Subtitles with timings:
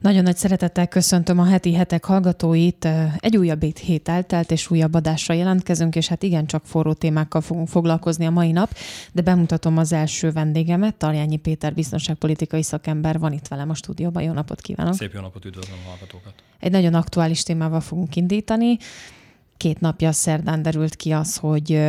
[0.00, 2.88] Nagyon nagy szeretettel köszöntöm a heti hetek hallgatóit.
[3.18, 7.68] Egy újabb hét eltelt, és újabb adásra jelentkezünk, és hát igen, csak forró témákkal fogunk
[7.68, 8.74] foglalkozni a mai nap,
[9.12, 14.22] de bemutatom az első vendégemet, Tarjányi Péter biztonságpolitikai szakember van itt velem a stúdióban.
[14.22, 14.94] Jó napot kívánok!
[14.94, 16.32] Szép jó napot, üdvözlöm a hallgatókat!
[16.60, 18.78] Egy nagyon aktuális témával fogunk indítani
[19.60, 21.80] két napja szerdán derült ki az, hogy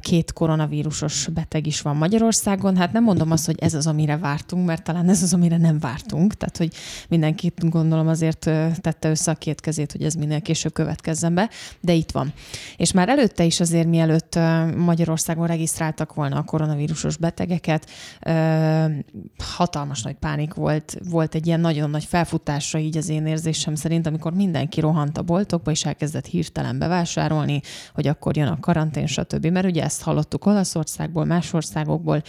[0.00, 2.76] két koronavírusos beteg is van Magyarországon.
[2.76, 5.78] Hát nem mondom azt, hogy ez az, amire vártunk, mert talán ez az, amire nem
[5.78, 6.34] vártunk.
[6.34, 6.72] Tehát, hogy
[7.08, 8.38] mindenkit gondolom azért
[8.80, 12.32] tette össze a két kezét, hogy ez minél később következzen be, de itt van.
[12.76, 14.38] És már előtte is azért, mielőtt
[14.76, 17.90] Magyarországon regisztráltak volna a koronavírusos betegeket,
[19.56, 24.06] hatalmas nagy pánik volt, volt egy ilyen nagyon nagy felfutásra így az én érzésem szerint,
[24.06, 27.60] amikor mindenki rohant a boltokba, és elkezdett hirtelen beválni, vásárolni,
[27.94, 29.46] hogy akkor jön a karantén, stb.
[29.46, 32.22] Mert ugye ezt hallottuk Olaszországból, más országokból.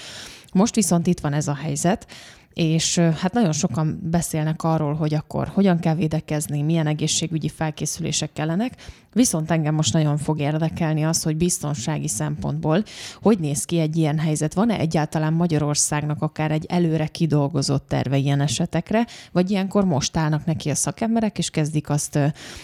[0.53, 2.07] Most viszont itt van ez a helyzet,
[2.53, 8.75] és hát nagyon sokan beszélnek arról, hogy akkor hogyan kell védekezni, milyen egészségügyi felkészülések kellenek,
[9.13, 12.83] viszont engem most nagyon fog érdekelni az, hogy biztonsági szempontból
[13.21, 14.53] hogy néz ki egy ilyen helyzet.
[14.53, 20.69] Van-e egyáltalán Magyarországnak akár egy előre kidolgozott terve ilyen esetekre, vagy ilyenkor most állnak neki
[20.69, 22.19] a szakemberek, és kezdik azt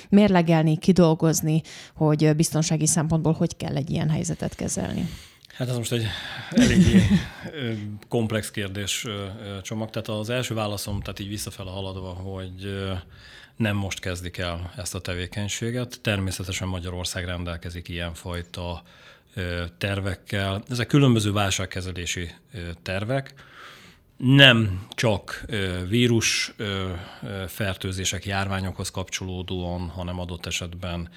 [0.10, 1.62] mérlegelni, kidolgozni,
[1.96, 5.10] hogy biztonsági szempontból hogy kell egy ilyen helyzetet kezelni?
[5.58, 6.06] Hát ez most egy
[6.50, 7.02] eléggé
[8.08, 9.06] komplex kérdés
[9.62, 9.90] csomag.
[9.90, 12.90] Tehát az első válaszom, tehát így visszafele haladva, hogy
[13.56, 16.00] nem most kezdik el ezt a tevékenységet.
[16.02, 18.84] Természetesen Magyarország rendelkezik ilyenfajta
[19.78, 20.64] tervekkel.
[20.70, 22.32] Ezek különböző válságkezelési
[22.82, 23.34] tervek,
[24.18, 25.46] nem csak
[25.88, 26.54] vírus
[27.48, 31.10] fertőzések, járványokhoz kapcsolódóan, hanem adott esetben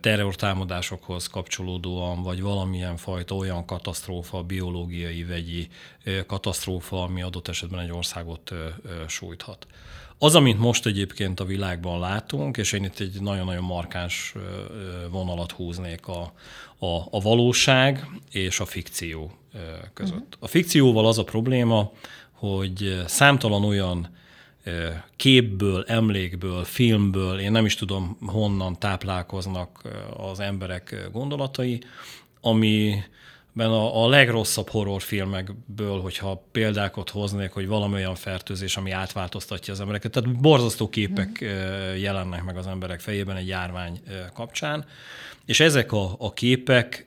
[0.00, 5.68] terrortámadásokhoz kapcsolódóan, vagy valamilyen fajta olyan katasztrófa, biológiai, vegyi
[6.26, 8.52] katasztrófa, ami adott esetben egy országot
[9.06, 9.66] sújthat.
[10.18, 14.34] Az, amit most egyébként a világban látunk, és én itt egy nagyon-nagyon markáns
[15.10, 16.32] vonalat húznék a,
[16.78, 19.32] a, a valóság és a fikció
[19.94, 20.14] között.
[20.14, 20.32] Uh-huh.
[20.38, 21.92] A fikcióval az a probléma,
[22.32, 24.08] hogy számtalan olyan
[25.16, 29.82] képből, emlékből, filmből, én nem is tudom honnan táplálkoznak
[30.16, 31.80] az emberek gondolatai,
[32.40, 33.02] ami
[33.56, 40.10] a, a legrosszabb horrorfilmekből, hogyha példákat hoznék, hogy valami olyan fertőzés, ami átváltoztatja az embereket.
[40.10, 41.48] Tehát borzasztó képek mm.
[41.96, 44.00] jelennek meg az emberek fejében egy járvány
[44.32, 44.84] kapcsán,
[45.46, 47.06] és ezek a, a képek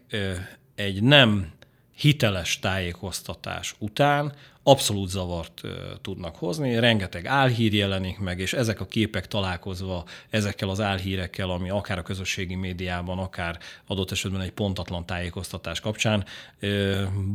[0.76, 1.54] egy nem
[1.96, 4.34] hiteles tájékoztatás után
[4.68, 5.62] abszolút zavart
[6.02, 11.70] tudnak hozni, rengeteg álhír jelenik meg, és ezek a képek találkozva ezekkel az álhírekkel, ami
[11.70, 16.26] akár a közösségi médiában, akár adott esetben egy pontatlan tájékoztatás kapcsán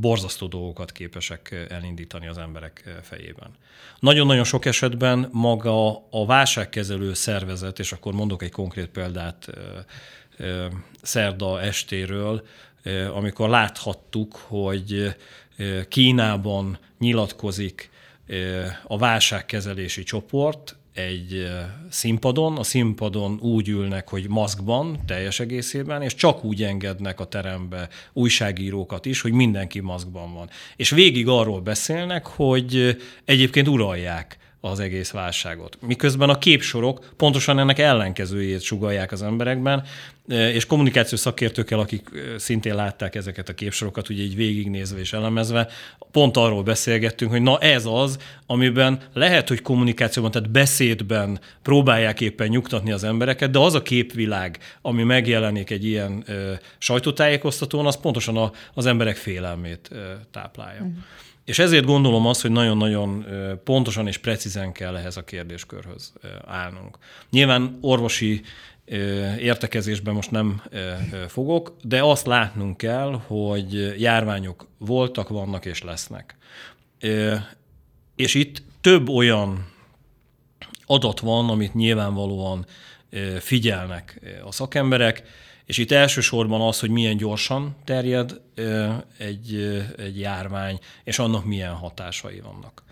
[0.00, 3.50] borzasztó dolgokat képesek elindítani az emberek fejében.
[3.98, 9.48] Nagyon-nagyon sok esetben maga a válságkezelő szervezet, és akkor mondok egy konkrét példát
[11.02, 12.42] szerda estéről,
[13.14, 15.14] amikor láthattuk, hogy
[15.88, 17.91] Kínában nyilatkozik
[18.87, 21.48] a válságkezelési csoport egy
[21.88, 27.88] színpadon, a színpadon úgy ülnek, hogy maszkban, teljes egészében, és csak úgy engednek a terembe
[28.12, 30.50] újságírókat is, hogy mindenki maszkban van.
[30.76, 35.78] És végig arról beszélnek, hogy egyébként uralják az egész válságot.
[35.87, 39.84] Miközben a képsorok pontosan ennek ellenkezőjét sugalják az emberekben,
[40.28, 45.12] e, és kommunikáció szakértőkkel, akik e, szintén látták ezeket a képsorokat, ugye így végignézve és
[45.12, 45.69] elemezve,
[46.10, 52.49] pont arról beszélgettünk, hogy na ez az, amiben lehet, hogy kommunikációban, tehát beszédben próbálják éppen
[52.49, 58.00] nyugtatni az embereket, de az a képvilág, ami megjelenik egy ilyen ö, e, sajtótájékoztatón, az
[58.00, 60.81] pontosan a, az emberek félelmét ö, táplálja.
[60.81, 60.97] Uh-huh.
[61.50, 63.27] És ezért gondolom azt, hogy nagyon-nagyon
[63.65, 66.12] pontosan és precízen kell ehhez a kérdéskörhöz
[66.47, 66.99] állnunk.
[67.31, 68.43] Nyilván orvosi
[69.38, 70.62] értekezésben most nem
[71.28, 76.37] fogok, de azt látnunk kell, hogy járványok voltak, vannak és lesznek.
[78.17, 79.67] És itt több olyan
[80.87, 82.67] adat van, amit nyilvánvalóan
[83.38, 85.23] figyelnek a szakemberek,
[85.70, 88.40] és itt elsősorban az, hogy milyen gyorsan terjed
[89.19, 92.82] egy, egy járvány, és annak milyen hatásai vannak.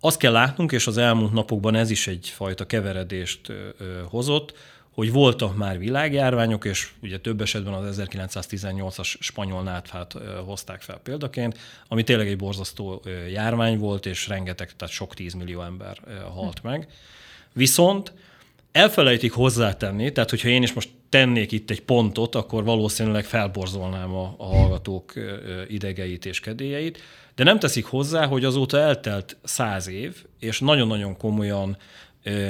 [0.00, 3.52] Azt kell látnunk, és az elmúlt napokban ez is egyfajta keveredést
[4.08, 4.54] hozott,
[4.90, 10.14] hogy voltak már világjárványok, és ugye több esetben az 1918-as spanyol nátfát
[10.44, 11.58] hozták fel példaként,
[11.88, 13.02] ami tényleg egy borzasztó
[13.32, 15.98] járvány volt, és rengeteg, tehát sok tízmillió ember
[16.34, 16.88] halt meg.
[17.52, 18.12] Viszont
[18.72, 24.34] elfelejtik hozzátenni, tehát hogyha én is most tennék itt egy pontot, akkor valószínűleg felborzolnám a,
[24.38, 25.12] a hallgatók
[25.68, 26.98] idegeit és kedélyeit,
[27.34, 31.76] de nem teszik hozzá, hogy azóta eltelt száz év, és nagyon-nagyon komolyan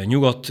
[0.04, 0.48] nyugat,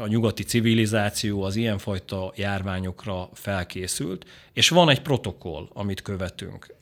[0.00, 6.74] a nyugati civilizáció az ilyenfajta járványokra felkészült, és van egy protokoll, amit követünk.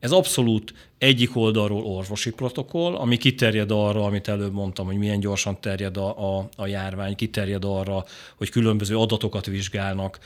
[0.00, 5.60] Ez abszolút egyik oldalról orvosi protokoll, ami kiterjed arra, amit előbb mondtam, hogy milyen gyorsan
[5.60, 8.04] terjed a, a, a járvány, kiterjed arra,
[8.36, 10.18] hogy különböző adatokat vizsgálnak,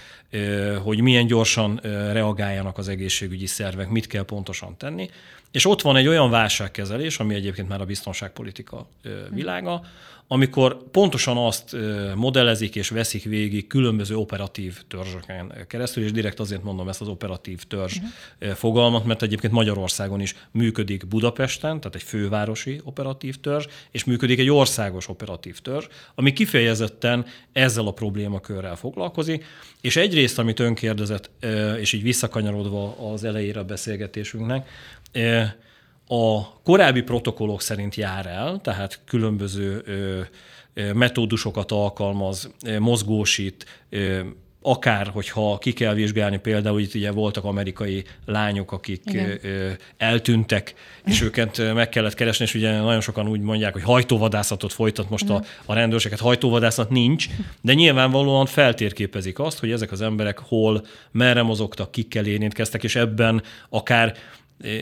[0.82, 1.80] hogy milyen gyorsan
[2.12, 5.10] reagáljanak az egészségügyi szervek, mit kell pontosan tenni.
[5.50, 8.88] És ott van egy olyan válságkezelés, ami egyébként már a biztonságpolitika
[9.30, 9.82] világa,
[10.28, 11.76] amikor pontosan azt
[12.14, 17.62] modellezik és veszik végig különböző operatív törzsöken keresztül, és direkt azért mondom ezt az operatív
[17.62, 18.56] törzs uh-huh.
[18.56, 20.34] fogalmat, mert egyébként Magyarországon is
[20.66, 27.26] működik Budapesten, tehát egy fővárosi operatív törzs, és működik egy országos operatív törzs, ami kifejezetten
[27.52, 29.44] ezzel a problémakörrel foglalkozik,
[29.80, 31.30] és egyrészt, amit ön kérdezett,
[31.80, 34.68] és így visszakanyarodva az elejére a beszélgetésünknek,
[36.08, 39.84] a korábbi protokollok szerint jár el, tehát különböző
[40.94, 43.86] metódusokat alkalmaz, mozgósít,
[44.66, 49.38] akár, hogyha ki kell vizsgálni, például itt ugye voltak amerikai lányok, akik Igen.
[49.96, 50.74] eltűntek,
[51.04, 55.30] és őket meg kellett keresni, és ugye nagyon sokan úgy mondják, hogy hajtóvadászatot folytat most
[55.30, 57.26] a, a rendőrséget, hajtóvadászat nincs,
[57.60, 63.42] de nyilvánvalóan feltérképezik azt, hogy ezek az emberek hol, merre mozogtak, kikkel érintkeztek, és ebben
[63.68, 64.16] akár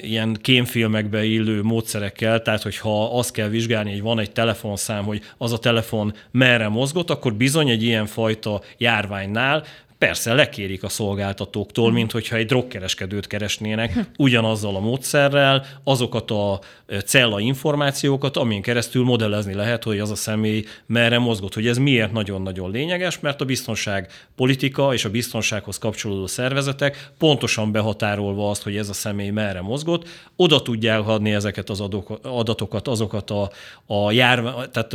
[0.01, 5.53] ilyen kémfilmekbe illő módszerekkel, tehát hogyha azt kell vizsgálni, hogy van egy telefonszám, hogy az
[5.53, 9.65] a telefon merre mozgott, akkor bizony egy ilyen fajta járványnál
[9.99, 16.61] Persze, lekérik a szolgáltatóktól, mint hogyha egy drogkereskedőt keresnének ugyanazzal a módszerrel, azokat a
[17.05, 21.55] cella információkat, amin keresztül modellezni lehet, hogy az a személy merre mozgott.
[21.55, 27.73] Hogy ez miért nagyon-nagyon lényeges, mert a biztonság politika és a biztonsághoz kapcsolódó szervezetek pontosan
[27.73, 31.83] behatárolva azt, hogy ez a személy merre mozgott, oda tudják adni ezeket az
[32.23, 33.51] adatokat, azokat a,
[33.87, 34.95] a járvány, tehát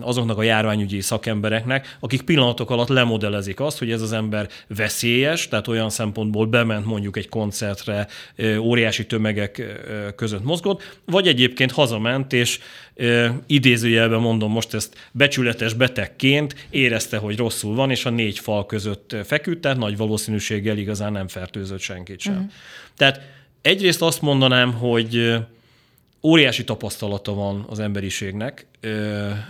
[0.00, 5.68] azoknak a járványügyi szakembereknek, akik pillanatok alatt lemodellezik azt, hogy ez az ember veszélyes, tehát
[5.68, 8.06] olyan szempontból bement mondjuk egy koncertre,
[8.58, 9.62] óriási tömegek
[10.16, 12.58] között mozgott, vagy egyébként hazament, és
[13.46, 19.16] idézőjelben mondom most ezt becsületes betegként érezte, hogy rosszul van, és a négy fal között
[19.24, 22.34] feküdt, tehát nagy valószínűséggel igazán nem fertőzött senkit sem.
[22.34, 22.50] Uh-huh.
[22.96, 23.20] Tehát
[23.62, 25.34] egyrészt azt mondanám, hogy
[26.22, 28.66] óriási tapasztalata van az emberiségnek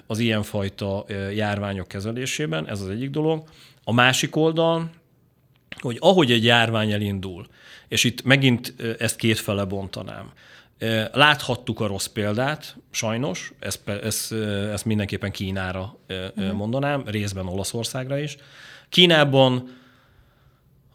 [0.06, 1.05] az ilyenfajta
[1.35, 3.43] járványok kezelésében, ez az egyik dolog.
[3.91, 4.91] A másik oldal,
[5.81, 7.47] hogy ahogy egy járvány elindul,
[7.89, 10.33] és itt megint ezt kétfele bontanám,
[11.13, 14.33] Láthattuk a rossz példát, sajnos, ezt, ezt,
[14.73, 16.53] ezt mindenképpen Kínára uh-huh.
[16.53, 18.37] mondanám, részben Olaszországra is.
[18.89, 19.69] Kínában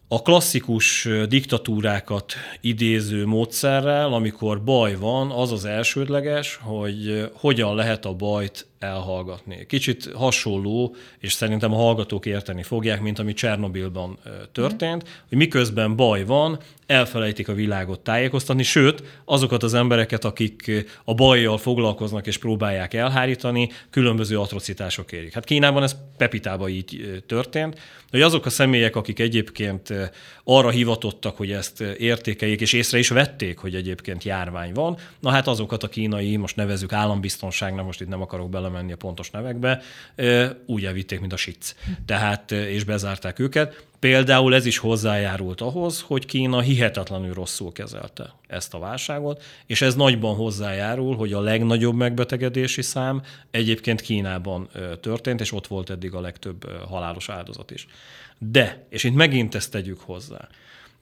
[0.08, 8.14] a klasszikus diktatúrákat idéző módszerrel, amikor baj van, az az elsődleges, hogy hogyan lehet a
[8.14, 9.66] bajt elhallgatni.
[9.66, 14.18] Kicsit hasonló, és szerintem a hallgatók érteni fogják, mint ami Csernobilban
[14.52, 21.14] történt, hogy miközben baj van, elfelejtik a világot tájékoztatni, sőt, azokat az embereket, akik a
[21.14, 25.34] bajjal foglalkoznak és próbálják elhárítani, különböző atrocitások érik.
[25.34, 27.80] Hát Kínában ez Pepitában így történt,
[28.12, 29.94] hogy azok a személyek, akik egyébként
[30.44, 35.48] arra hivatottak, hogy ezt értékeljék, és észre is vették, hogy egyébként járvány van, na hát
[35.48, 39.82] azokat a kínai, most nevezük állambiztonságnak, most itt nem akarok bele belemenni a pontos nevekbe,
[40.66, 41.76] úgy elvitték, mint a sic.
[42.06, 43.86] Tehát, és bezárták őket.
[44.00, 49.96] Például ez is hozzájárult ahhoz, hogy Kína hihetetlenül rosszul kezelte ezt a válságot, és ez
[49.96, 54.70] nagyban hozzájárul, hogy a legnagyobb megbetegedési szám egyébként Kínában
[55.02, 57.88] történt, és ott volt eddig a legtöbb halálos áldozat is.
[58.38, 60.48] De, és itt megint ezt tegyük hozzá,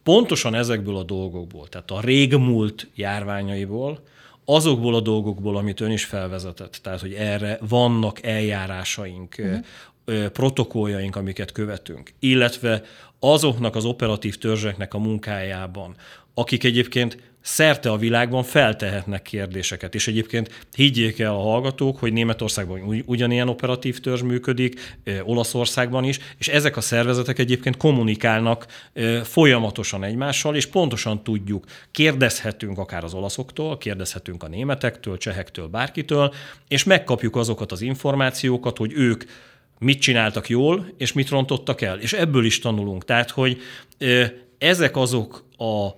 [0.03, 4.03] pontosan ezekből a dolgokból, tehát a régmúlt járványaiból,
[4.46, 10.26] azokból a dolgokból, amit ön is felvezetett, tehát hogy erre vannak eljárásaink, uh-huh.
[10.26, 12.84] protokolljaink, amiket követünk, illetve
[13.20, 15.96] azoknak az operatív törzseknek a munkájában,
[16.34, 19.96] akik egyébként szerte a világban feltehetnek kérdéseket.
[19.96, 26.48] És egyébként higgyék el a hallgatók, hogy Németországban ugyanilyen operatív törzs működik, Olaszországban is, és
[26.48, 28.66] ezek a szervezetek egyébként kommunikálnak
[29.24, 36.34] folyamatosan egymással, és pontosan tudjuk, kérdezhetünk akár az olaszoktól, kérdezhetünk a németektől, csehektől, bárkitől,
[36.68, 39.24] és megkapjuk azokat az információkat, hogy ők
[39.80, 42.00] mit csináltak jól, és mit rontottak el.
[42.00, 43.06] És ebből is tanulunk.
[43.06, 43.62] Tehát, hogy
[44.58, 45.90] ezek azok a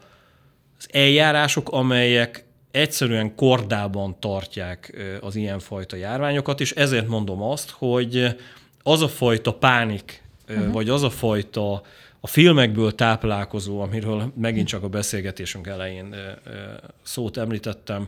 [0.91, 8.35] eljárások, amelyek egyszerűen kordában tartják az ilyenfajta járványokat, és ezért mondom azt, hogy
[8.83, 10.71] az a fajta pánik, uh-huh.
[10.71, 11.81] vagy az a fajta
[12.19, 16.15] a filmekből táplálkozó, amiről megint csak a beszélgetésünk elején
[17.01, 18.07] szót említettem,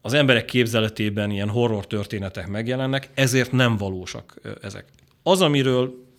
[0.00, 4.84] az emberek képzeletében ilyen horror történetek megjelennek, ezért nem valósak ezek.
[5.22, 6.09] Az, amiről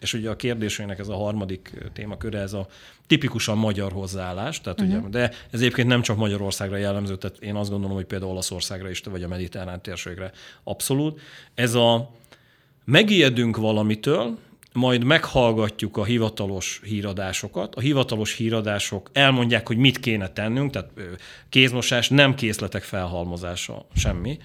[0.00, 2.66] és ugye a kérdésének ez a harmadik témaköre, ez a
[3.06, 4.98] tipikusan magyar hozzáállás, tehát uh-huh.
[4.98, 8.90] ugye, de ez egyébként nem csak Magyarországra jellemző, tehát én azt gondolom, hogy például Olaszországra
[8.90, 10.32] is, vagy a mediterrán térségre
[10.64, 11.20] abszolút.
[11.54, 12.10] Ez a
[12.84, 14.38] megijedünk valamitől,
[14.74, 17.74] majd meghallgatjuk a hivatalos híradásokat.
[17.74, 20.90] A hivatalos híradások elmondják, hogy mit kéne tennünk, tehát
[21.48, 24.38] kézmosás, nem készletek felhalmozása, semmi.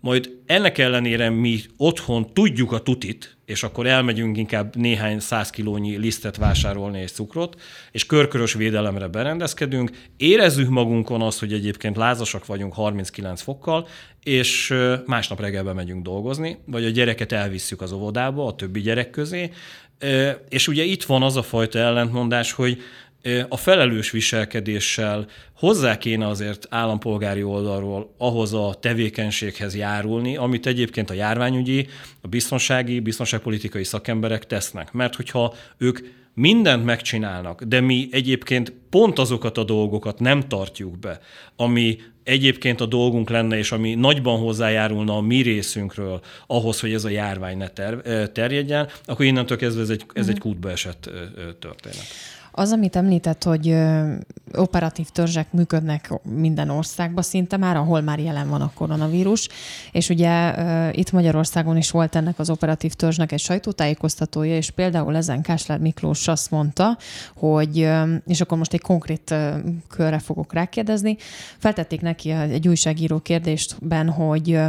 [0.00, 5.96] Majd ennek ellenére mi otthon tudjuk a tutit, és akkor elmegyünk inkább néhány száz kilónyi
[5.96, 12.74] lisztet vásárolni és cukrot, és körkörös védelemre berendezkedünk, érezzük magunkon azt, hogy egyébként lázasak vagyunk
[12.74, 13.88] 39 fokkal,
[14.22, 14.74] és
[15.06, 19.50] másnap reggelben megyünk dolgozni, vagy a gyereket elvisszük az óvodába, a többi gyerek közé,
[20.48, 22.82] és ugye itt van az a fajta ellentmondás, hogy
[23.48, 31.14] a felelős viselkedéssel hozzá kéne azért állampolgári oldalról ahhoz a tevékenységhez járulni, amit egyébként a
[31.14, 31.86] járványügyi,
[32.20, 34.92] a biztonsági, biztonságpolitikai szakemberek tesznek.
[34.92, 35.98] Mert hogyha ők
[36.34, 41.20] mindent megcsinálnak, de mi egyébként pont azokat a dolgokat nem tartjuk be,
[41.56, 47.04] ami egyébként a dolgunk lenne, és ami nagyban hozzájárulna a mi részünkről ahhoz, hogy ez
[47.04, 50.42] a járvány ne ter- terjedjen, akkor innentől kezdve ez egy, ez egy mhm.
[50.42, 51.10] kútba esett
[51.58, 52.06] történet.
[52.58, 53.76] Az, amit említett, hogy
[54.54, 59.48] operatív törzsek működnek minden országban szinte már, ahol már jelen van a koronavírus,
[59.92, 60.54] és ugye
[60.92, 66.28] itt Magyarországon is volt ennek az operatív törzsnek egy sajtótájékoztatója, és például ezen Kásler Miklós
[66.28, 66.98] azt mondta,
[67.34, 67.88] hogy,
[68.26, 69.34] és akkor most egy konkrét
[69.88, 71.16] körre fogok rákérdezni,
[71.58, 74.60] feltették neki egy újságíró kérdéstben, hogy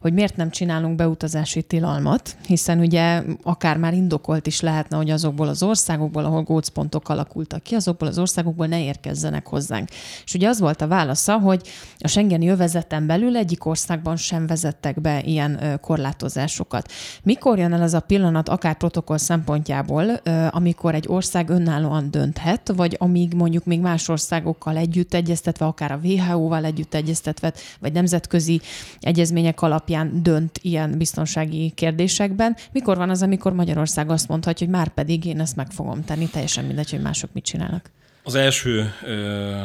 [0.00, 5.48] hogy miért nem csinálunk beutazási tilalmat, hiszen ugye akár már indokolt is lehetne, hogy azokból
[5.48, 9.88] az országokból, ahol gócpontok alakultak ki, azokból az országokból ne érkezzenek hozzánk.
[10.24, 15.00] És ugye az volt a válasza, hogy a Schengeni övezeten belül egyik országban sem vezettek
[15.00, 16.92] be ilyen korlátozásokat.
[17.22, 20.10] Mikor jön el az a pillanat, akár protokoll szempontjából,
[20.50, 26.00] amikor egy ország önállóan dönthet, vagy amíg mondjuk még más országokkal együtt egyeztetve, akár a
[26.02, 28.60] WHO-val együtt egyeztetve, vagy nemzetközi
[29.00, 32.56] egyezmények alapján alapján dönt ilyen biztonsági kérdésekben.
[32.72, 36.28] Mikor van az, amikor Magyarország azt mondhatja, hogy már pedig én ezt meg fogom tenni,
[36.28, 37.90] teljesen mindegy, hogy mások mit csinálnak?
[38.22, 39.62] Az első ö,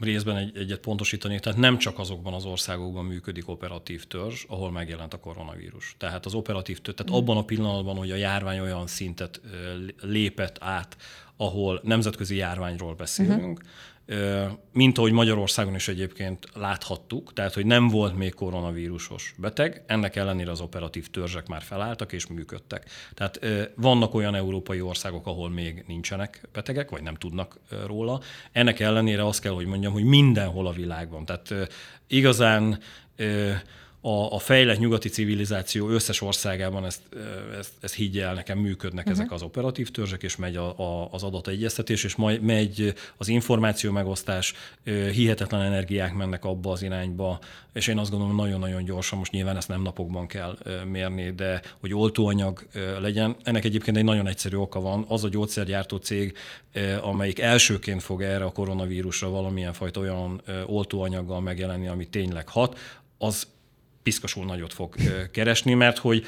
[0.00, 5.14] részben egy, egyet pontosítani, tehát nem csak azokban az országokban működik operatív törzs, ahol megjelent
[5.14, 5.94] a koronavírus.
[5.98, 7.16] Tehát az operatív törzs, tehát mm.
[7.16, 9.40] abban a pillanatban, hogy a járvány olyan szintet
[10.00, 10.96] lépett át,
[11.36, 13.70] ahol nemzetközi járványról beszélünk, uh-huh
[14.72, 20.50] mint ahogy Magyarországon is egyébként láthattuk, tehát hogy nem volt még koronavírusos beteg, ennek ellenére
[20.50, 22.90] az operatív törzsek már felálltak és működtek.
[23.14, 23.40] Tehát
[23.76, 28.20] vannak olyan európai országok, ahol még nincsenek betegek, vagy nem tudnak róla.
[28.52, 31.24] Ennek ellenére azt kell, hogy mondjam, hogy mindenhol a világban.
[31.24, 31.54] Tehát
[32.06, 32.78] igazán
[34.04, 37.00] a, a fejlett nyugati civilizáció összes országában ezt,
[37.58, 39.20] ezt, ezt higgye el, nekem működnek uh-huh.
[39.20, 43.92] ezek az operatív törzsek, és megy a, a, az adategyeztetés, és majd megy az információ
[43.92, 44.54] megosztás,
[45.12, 47.38] hihetetlen energiák mennek abba az irányba,
[47.72, 51.94] és én azt gondolom, nagyon-nagyon gyorsan, most nyilván ezt nem napokban kell mérni, de hogy
[51.94, 52.66] oltóanyag
[53.00, 53.36] legyen.
[53.42, 56.36] Ennek egyébként egy nagyon egyszerű oka van, az a gyógyszergyártó cég,
[57.00, 62.78] amelyik elsőként fog erre a koronavírusra valamilyen fajta olyan oltóanyaggal megjelenni, ami tényleg hat,
[63.18, 63.46] az
[64.02, 64.94] piszkosul nagyot fog
[65.30, 66.26] keresni, mert hogy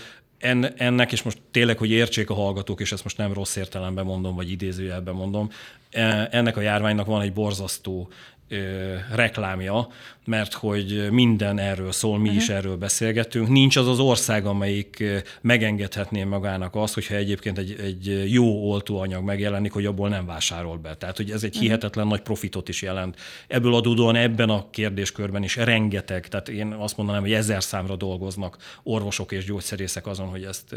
[0.76, 4.34] ennek, és most tényleg, hogy értsék a hallgatók, és ezt most nem rossz értelemben mondom,
[4.34, 5.50] vagy idézőjelben mondom,
[5.90, 8.08] e, ennek a járványnak van egy borzasztó
[9.14, 9.88] reklámja,
[10.26, 12.42] mert hogy minden erről szól, mi uh-huh.
[12.42, 13.48] is erről beszélgetünk.
[13.48, 15.04] Nincs az az ország, amelyik
[15.40, 20.96] megengedhetné magának azt, hogyha egyébként egy, egy jó oltóanyag megjelenik, hogy abból nem vásárol be.
[20.96, 21.62] Tehát, hogy ez egy uh-huh.
[21.62, 23.16] hihetetlen nagy profitot is jelent.
[23.48, 28.56] Ebből adódóan ebben a kérdéskörben is rengeteg, tehát én azt mondanám, hogy ezer számra dolgoznak
[28.82, 30.74] orvosok és gyógyszerészek azon, hogy ezt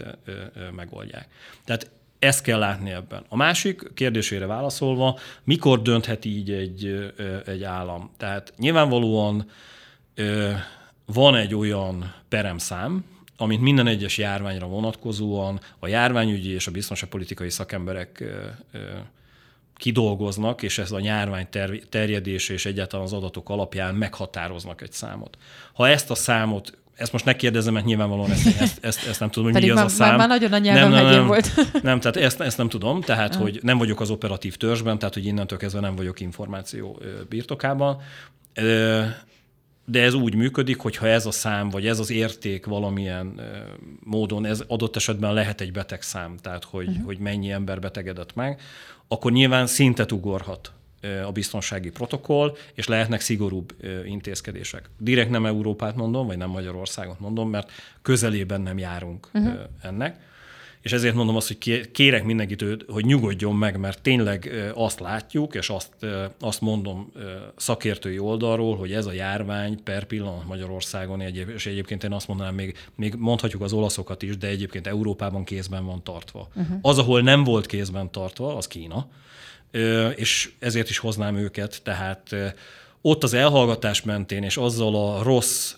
[0.76, 1.28] megoldják.
[1.66, 3.26] Tehát ezt kell látni ebben.
[3.30, 7.12] A másik kérdésére válaszolva, mikor dönthet így egy,
[7.46, 8.12] egy állam?
[8.18, 9.50] Tehát nyilvánvalóan
[11.06, 13.06] van egy olyan peremszám,
[13.38, 18.24] amit minden egyes járványra vonatkozóan a járványügyi és a biztonságpolitikai szakemberek
[19.76, 21.48] kidolgoznak, és ez a járvány
[21.90, 25.38] terjedése és egyáltalán az adatok alapján meghatároznak egy számot.
[25.74, 29.52] Ha ezt a számot ezt most megkérdezem, mert nyilvánvalóan ezt, ezt, ezt, ezt nem tudom,
[29.52, 30.08] hogy mi az a szám.
[30.08, 31.52] Már, már nagyon a nyelvem nem, nem, nem, volt.
[31.84, 33.42] Nem, tehát ezt, ezt nem tudom, tehát uh.
[33.42, 38.02] hogy nem vagyok az operatív törzsben, tehát hogy innentől kezdve nem vagyok információ birtokában.
[39.86, 43.42] de ez úgy működik, hogy ha ez a szám, vagy ez az érték valamilyen
[44.04, 47.06] módon, ez adott esetben lehet egy betegszám, tehát hogy, uh-huh.
[47.06, 48.62] hogy mennyi ember betegedett meg,
[49.08, 50.72] akkor nyilván szintet ugorhat
[51.26, 53.76] a biztonsági protokoll, és lehetnek szigorúbb
[54.06, 54.90] intézkedések.
[54.98, 59.54] Direkt nem Európát mondom, vagy nem Magyarországot mondom, mert közelében nem járunk uh-huh.
[59.82, 60.26] ennek.
[60.82, 65.70] És ezért mondom azt, hogy kérek mindenkit, hogy nyugodjon meg, mert tényleg azt látjuk, és
[65.70, 65.90] azt,
[66.40, 67.12] azt mondom
[67.56, 72.78] szakértői oldalról, hogy ez a járvány per pillanat Magyarországon, és egyébként én azt mondanám, még,
[72.96, 76.48] még mondhatjuk az olaszokat is, de egyébként Európában kézben van tartva.
[76.56, 76.78] Uh-huh.
[76.82, 79.08] Az, ahol nem volt kézben tartva, az Kína,
[80.16, 82.36] és ezért is hoznám őket, tehát
[83.02, 85.76] ott az elhallgatás mentén, és azzal a rossz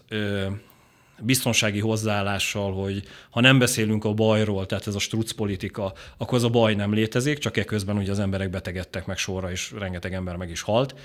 [1.21, 6.43] biztonsági hozzáállással, hogy ha nem beszélünk a bajról, tehát ez a struc politika, akkor az
[6.43, 10.35] a baj nem létezik, csak ekközben ugye az emberek betegedtek meg sorra, és rengeteg ember
[10.35, 10.95] meg is halt.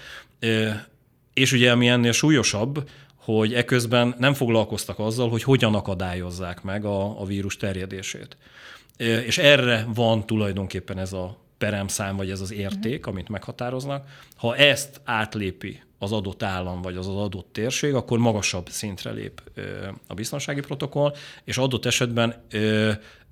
[1.34, 7.20] És ugye ami ennél súlyosabb, hogy eközben nem foglalkoztak azzal, hogy hogyan akadályozzák meg a,
[7.20, 8.36] a vírus terjedését.
[9.26, 13.14] És erre van tulajdonképpen ez a peremszám, vagy ez az érték, uh-huh.
[13.14, 14.08] amit meghatároznak.
[14.37, 19.42] Ha ezt átlépi az adott állam vagy az, az adott térség, akkor magasabb szintre lép
[20.06, 22.44] a biztonsági protokoll, és adott esetben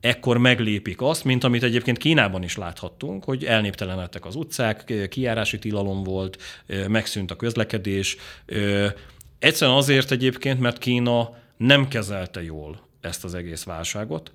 [0.00, 6.02] ekkor meglépik azt, mint amit egyébként Kínában is láthattunk, hogy elnéptelenedtek az utcák, kiárási tilalom
[6.02, 6.42] volt,
[6.88, 8.16] megszűnt a közlekedés.
[9.38, 14.32] Egyszerűen azért egyébként, mert Kína nem kezelte jól ezt az egész válságot,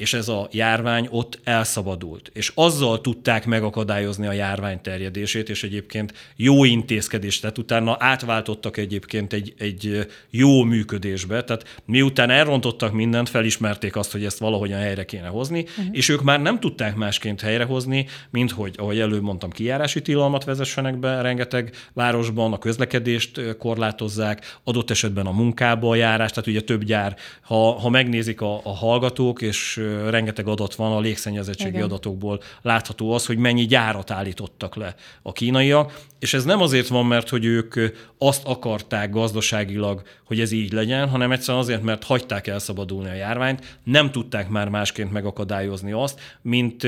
[0.00, 2.30] és ez a járvány ott elszabadult.
[2.34, 9.32] És azzal tudták megakadályozni a járvány terjedését, és egyébként jó intézkedést, tehát utána átváltottak egyébként
[9.32, 15.26] egy, egy jó működésbe, tehát miután elrontottak mindent, felismerték azt, hogy ezt valahogyan helyre kéne
[15.26, 15.84] hozni, uh-huh.
[15.90, 20.98] és ők már nem tudták másként helyrehozni, mint hogy, ahogy előbb mondtam, kijárási tilalmat vezessenek
[20.98, 26.84] be rengeteg városban, a közlekedést korlátozzák, adott esetben a munkába a járás, tehát ugye több
[26.84, 29.80] gyár, ha, ha megnézik a, a hallgatók, és
[30.10, 31.82] rengeteg adat van a légszennyezettségi Igen.
[31.82, 37.06] adatokból látható az, hogy mennyi gyárat állítottak le a kínaiak, és ez nem azért van,
[37.06, 37.74] mert hogy ők
[38.18, 43.78] azt akarták gazdaságilag, hogy ez így legyen, hanem egyszerűen azért, mert hagyták elszabadulni a járványt,
[43.84, 46.86] nem tudták már másként megakadályozni azt, mint,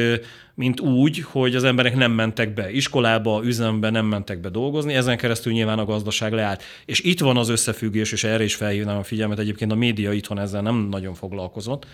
[0.55, 5.17] mint úgy, hogy az emberek nem mentek be iskolába, üzembe, nem mentek be dolgozni, ezen
[5.17, 6.63] keresztül nyilván a gazdaság leállt.
[6.85, 10.39] És itt van az összefüggés, és erre is felhívnám a figyelmet, egyébként a média itthon
[10.39, 11.87] ezzel nem nagyon foglalkozott,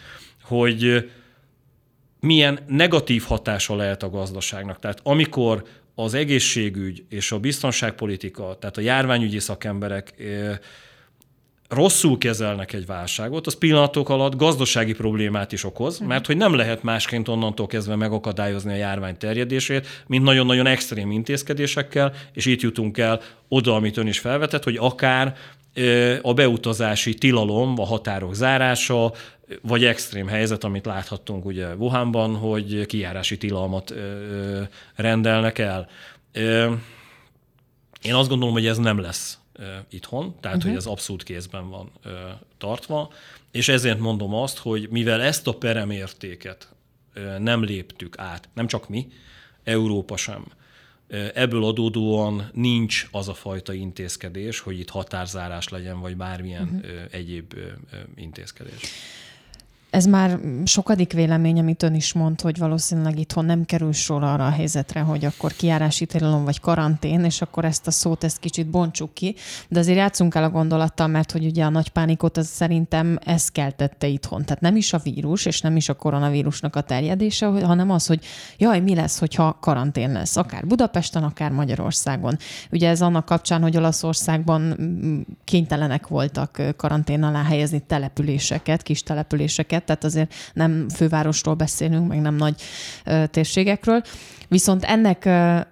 [0.48, 1.10] hogy
[2.20, 4.78] milyen negatív hatása lehet a gazdaságnak.
[4.78, 10.14] Tehát amikor az egészségügy és a biztonságpolitika, tehát a járványügyi szakemberek
[11.68, 16.08] rosszul kezelnek egy válságot, az pillanatok alatt gazdasági problémát is okoz, mhm.
[16.08, 22.12] mert hogy nem lehet másként onnantól kezdve megakadályozni a járvány terjedését, mint nagyon-nagyon extrém intézkedésekkel,
[22.32, 25.36] és itt jutunk el oda, amit ön is felvetett, hogy akár
[26.22, 29.12] a beutazási tilalom, a határok zárása,
[29.62, 33.94] vagy extrém helyzet, amit láthattunk ugye Wuhanban, hogy kijárási tilalmat
[34.94, 35.88] rendelnek el.
[38.02, 39.38] Én azt gondolom, hogy ez nem lesz
[39.90, 40.72] itthon, tehát uh-huh.
[40.72, 41.90] hogy ez abszolút kézben van
[42.58, 43.12] tartva,
[43.50, 46.68] és ezért mondom azt, hogy mivel ezt a peremértéket
[47.38, 49.08] nem léptük át, nem csak mi,
[49.64, 50.44] Európa sem,
[51.34, 57.00] ebből adódóan nincs az a fajta intézkedés, hogy itt határzárás legyen, vagy bármilyen uh-huh.
[57.10, 57.54] egyéb
[58.14, 58.80] intézkedés.
[59.90, 64.46] Ez már sokadik vélemény, amit ön is mond, hogy valószínűleg itthon nem kerül sor arra
[64.46, 68.66] a helyzetre, hogy akkor kiárási tilalom vagy karantén, és akkor ezt a szót ezt kicsit
[68.66, 69.34] bontsuk ki.
[69.68, 73.48] De azért játszunk el a gondolattal, mert hogy ugye a nagy pánikot az szerintem ez
[73.48, 74.44] keltette itthon.
[74.44, 78.24] Tehát nem is a vírus, és nem is a koronavírusnak a terjedése, hanem az, hogy
[78.58, 82.36] jaj, mi lesz, hogyha karantén lesz, akár Budapesten, akár Magyarországon.
[82.70, 89.76] Ugye ez annak kapcsán, hogy Olaszországban mm, kénytelenek voltak karantén alá helyezni településeket, kis településeket,
[89.78, 92.62] térségeket, tehát azért nem fővárosról beszélünk, meg nem nagy
[93.30, 94.02] térségekről.
[94.48, 95.24] Viszont ennek,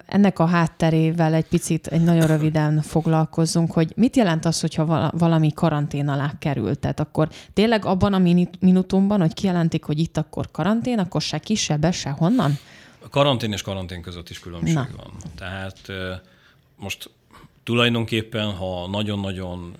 [0.05, 5.51] ennek a hátterével egy picit, egy nagyon röviden foglalkozzunk, hogy mit jelent az, hogyha valami
[5.53, 6.75] karantén alá kerül.
[6.75, 8.21] Tehát akkor tényleg abban a
[8.59, 12.57] minutumban, hogy kijelentik, hogy itt akkor karantén, akkor se kisebb, se honnan?
[13.03, 14.87] A karantén és karantén között is különbség Na.
[14.95, 15.11] van.
[15.35, 15.79] Tehát
[16.75, 17.09] most
[17.63, 19.75] tulajdonképpen, ha nagyon-nagyon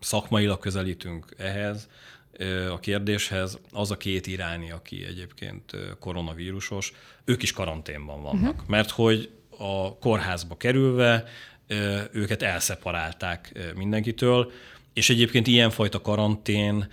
[0.00, 1.88] szakmailag közelítünk ehhez,
[2.70, 6.92] a kérdéshez, az a két irány, aki egyébként koronavírusos,
[7.24, 8.52] ők is karanténban vannak.
[8.54, 8.68] Uh-huh.
[8.68, 11.24] Mert hogy a kórházba kerülve
[12.12, 14.52] őket elszeparálták mindenkitől,
[14.92, 16.88] és egyébként ilyenfajta karantén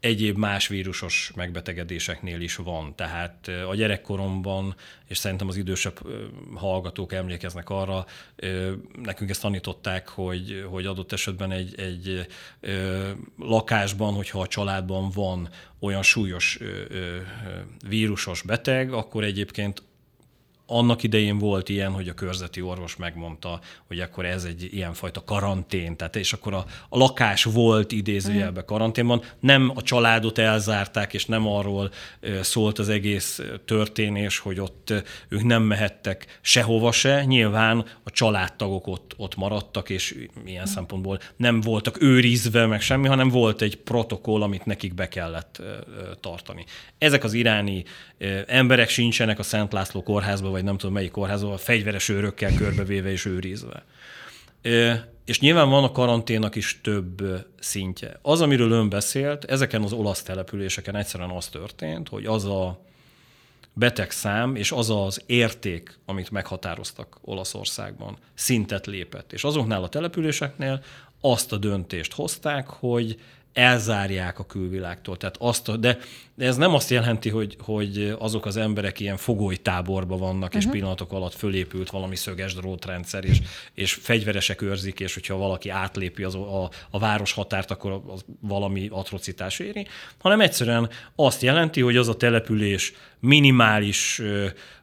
[0.00, 2.94] egyéb más vírusos megbetegedéseknél is van.
[2.94, 4.74] Tehát a gyerekkoromban,
[5.06, 5.98] és szerintem az idősebb
[6.54, 8.06] hallgatók emlékeznek arra,
[9.02, 12.26] nekünk ezt tanították, hogy, hogy adott esetben egy, egy
[13.38, 16.58] lakásban, hogyha a családban van olyan súlyos
[17.88, 19.82] vírusos beteg, akkor egyébként
[20.70, 25.96] annak idején volt ilyen, hogy a körzeti orvos megmondta, hogy akkor ez egy ilyenfajta karantén,
[25.96, 31.46] tehát és akkor a, a lakás volt idézőjelben karanténban, nem a családot elzárták, és nem
[31.46, 31.90] arról
[32.40, 34.92] szólt az egész történés, hogy ott
[35.28, 40.72] ők nem mehettek sehova se, nyilván a családtagok ott, ott maradtak, és ilyen mm.
[40.72, 45.62] szempontból nem voltak őrizve, meg semmi, hanem volt egy protokoll, amit nekik be kellett
[46.20, 46.64] tartani.
[46.98, 47.84] Ezek az iráni
[48.46, 53.10] emberek sincsenek a Szent László kórházban, vagy nem tudom melyik kórházban, a fegyveres őrökkel körbevéve
[53.10, 53.84] és őrizve.
[55.24, 57.22] És nyilván van a karanténnak is több
[57.58, 58.18] szintje.
[58.22, 62.86] Az, amiről ön beszélt, ezeken az olasz településeken egyszerűen az történt, hogy az a
[63.72, 69.32] betegszám és az az érték, amit meghatároztak Olaszországban, szintet lépett.
[69.32, 70.82] És azoknál a településeknél
[71.20, 73.20] azt a döntést hozták, hogy
[73.58, 75.16] elzárják a külvilágtól.
[75.16, 75.98] Tehát azt, de,
[76.34, 79.18] de ez nem azt jelenti, hogy, hogy azok az emberek ilyen
[79.62, 80.56] táborban vannak, uh-huh.
[80.56, 80.72] és mhm.
[80.72, 83.40] pillanatok alatt fölépült valami szöges drótrendszer, és,
[83.74, 88.88] és fegyveresek őrzik, és hogyha valaki átlépi az, a, a város határt, akkor az valami
[88.90, 89.86] atrocitás éri,
[90.18, 94.22] hanem egyszerűen azt jelenti, hogy az a település minimális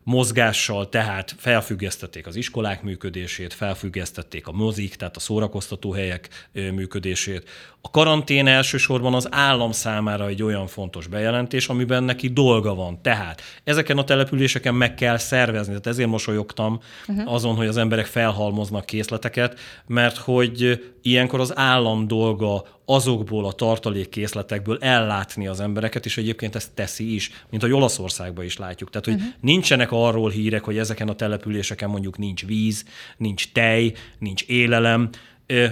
[0.04, 7.50] mozgással, tehát felfüggesztették az iskolák működését, felfüggesztették a mozik, tehát a szórakoztató helyek működését.
[7.82, 13.02] A karantén elsősorban az állam számára egy olyan fontos bejelentés, amiben neki dolga van.
[13.02, 15.68] Tehát ezeken a településeken meg kell szervezni.
[15.68, 17.34] Tehát ezért mosolyogtam uh-huh.
[17.34, 24.78] azon, hogy az emberek felhalmoznak készleteket, mert hogy ilyenkor az állam dolga azokból a tartalékkészletekből
[24.82, 28.90] ellátni az embereket, és egyébként ezt teszi is, mint a Olaszországban is látjuk.
[28.90, 29.30] Tehát, hogy uh-huh.
[29.40, 32.86] nincsenek arról hírek, hogy ezeken a településeken mondjuk nincs víz,
[33.18, 35.10] nincs tej, nincs élelem.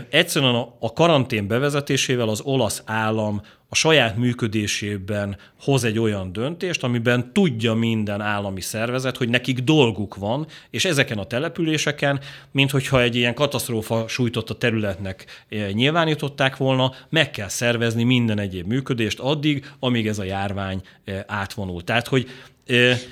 [0.10, 7.34] Egyszerűen a karantén bevezetésével az olasz állam a saját működésében hoz egy olyan döntést, amiben
[7.34, 12.20] tudja minden állami szervezet, hogy nekik dolguk van, és ezeken a településeken,
[12.52, 18.68] mint hogyha egy ilyen katasztrófa sújtott a területnek nyilvánították volna, meg kell szervezni minden egyéb
[18.68, 20.82] működést addig, amíg ez a járvány
[21.28, 21.84] átvonul.
[21.84, 22.28] Tehát, hogy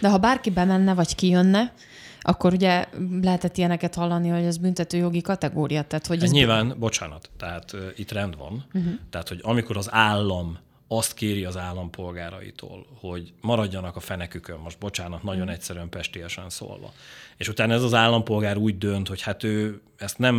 [0.02, 1.74] de ha bárki bemenne, vagy kijönne,
[2.22, 2.86] akkor ugye
[3.22, 5.82] lehetett ilyeneket hallani, hogy ez büntetőjogi kategória.
[5.82, 8.66] Tehát, hogy ez nyilván, b- bocsánat, tehát uh, itt rend van.
[8.74, 8.94] Uh-huh.
[9.10, 10.58] Tehát, hogy amikor az állam
[10.88, 15.56] azt kéri az állampolgáraitól, hogy maradjanak a fenekükön, most bocsánat, nagyon uh-huh.
[15.56, 16.94] egyszerűen pestiesen szólva.
[17.38, 20.38] És utána ez az állampolgár úgy dönt, hogy hát ő ezt nem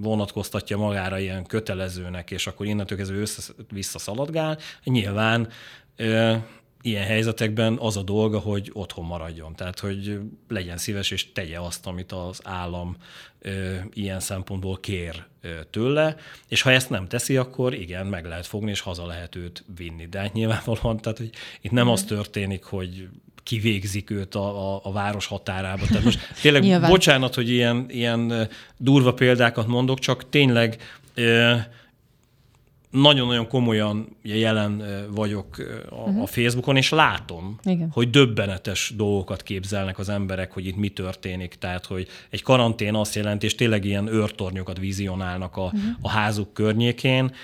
[0.00, 5.48] vonatkoztatja magára ilyen kötelezőnek, és akkor innentől kezdve össze-vissza szaladgál, nyilván
[6.84, 9.54] ilyen helyzetekben az a dolga, hogy otthon maradjon.
[9.54, 12.96] Tehát, hogy legyen szíves és tegye azt, amit az állam
[13.40, 16.16] ö, ilyen szempontból kér ö, tőle,
[16.48, 20.06] és ha ezt nem teszi, akkor igen, meg lehet fogni, és haza lehet őt vinni.
[20.06, 23.08] De hát nyilvánvalóan, tehát, hogy itt nem az történik, hogy
[23.42, 25.86] kivégzik őt a, a, a város határába.
[25.86, 30.76] Tehát most tényleg bocsánat, hogy ilyen, ilyen durva példákat mondok, csak tényleg
[31.14, 31.54] ö,
[32.94, 35.56] nagyon-nagyon komolyan jelen vagyok
[35.90, 36.22] a, uh-huh.
[36.22, 37.88] a Facebookon, és látom, Igen.
[37.92, 41.54] hogy döbbenetes dolgokat képzelnek az emberek, hogy itt mi történik.
[41.54, 45.80] Tehát, hogy egy karantén azt jelenti, és tényleg ilyen őrtornyokat vizionálnak a, uh-huh.
[46.00, 47.34] a házuk környékén.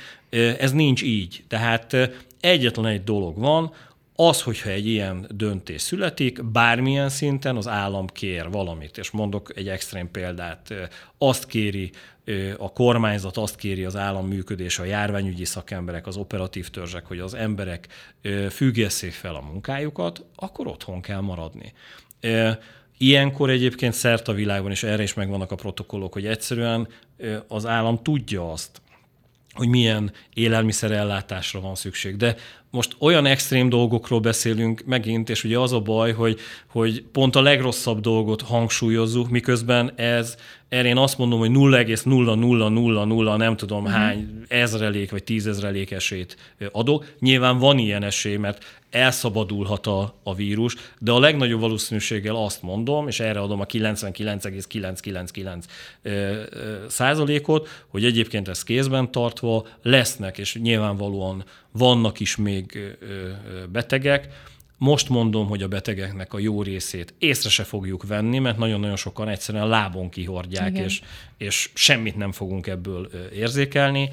[0.59, 1.45] Ez nincs így.
[1.49, 1.97] Tehát
[2.41, 3.73] egyetlen egy dolog van,
[4.17, 9.69] az, hogyha egy ilyen döntés születik, bármilyen szinten az állam kér valamit, és mondok egy
[9.69, 10.75] extrém példát,
[11.19, 11.91] azt kéri
[12.57, 17.35] a kormányzat, azt kéri az állam működése, a járványügyi szakemberek, az operatív törzsek, hogy az
[17.35, 17.89] emberek
[18.51, 21.73] függesszék fel a munkájukat, akkor otthon kell maradni.
[22.99, 26.89] Ilyenkor egyébként szert a világban, és erre is megvannak a protokollok, hogy egyszerűen
[27.49, 28.81] az állam tudja azt,
[29.53, 32.17] hogy milyen élelmiszerellátásra van szükség.
[32.17, 32.37] De
[32.71, 37.43] most olyan extrém dolgokról beszélünk megint, és ugye az a baj, hogy, hogy pont a
[37.43, 40.37] legrosszabb dolgot hangsúlyozzuk, miközben ez,
[40.69, 43.99] erre én azt mondom, hogy 0,0000 nem tudom uh-huh.
[43.99, 46.37] hány ezrelék vagy tízezrelék esélyt
[46.73, 47.15] adok.
[47.19, 53.09] Nyilván van ilyen esély, mert elszabadulhat a, a vírus, de a legnagyobb valószínűséggel azt mondom,
[53.09, 55.67] és erre adom a 99,999
[56.89, 62.97] százalékot, hogy egyébként ez kézben tartva lesznek, és nyilvánvalóan vannak is még
[63.73, 64.29] betegek,
[64.81, 69.29] most mondom, hogy a betegeknek a jó részét észre se fogjuk venni, mert nagyon-nagyon sokan
[69.29, 71.01] egyszerűen lábon kihordják, és,
[71.37, 74.11] és semmit nem fogunk ebből érzékelni.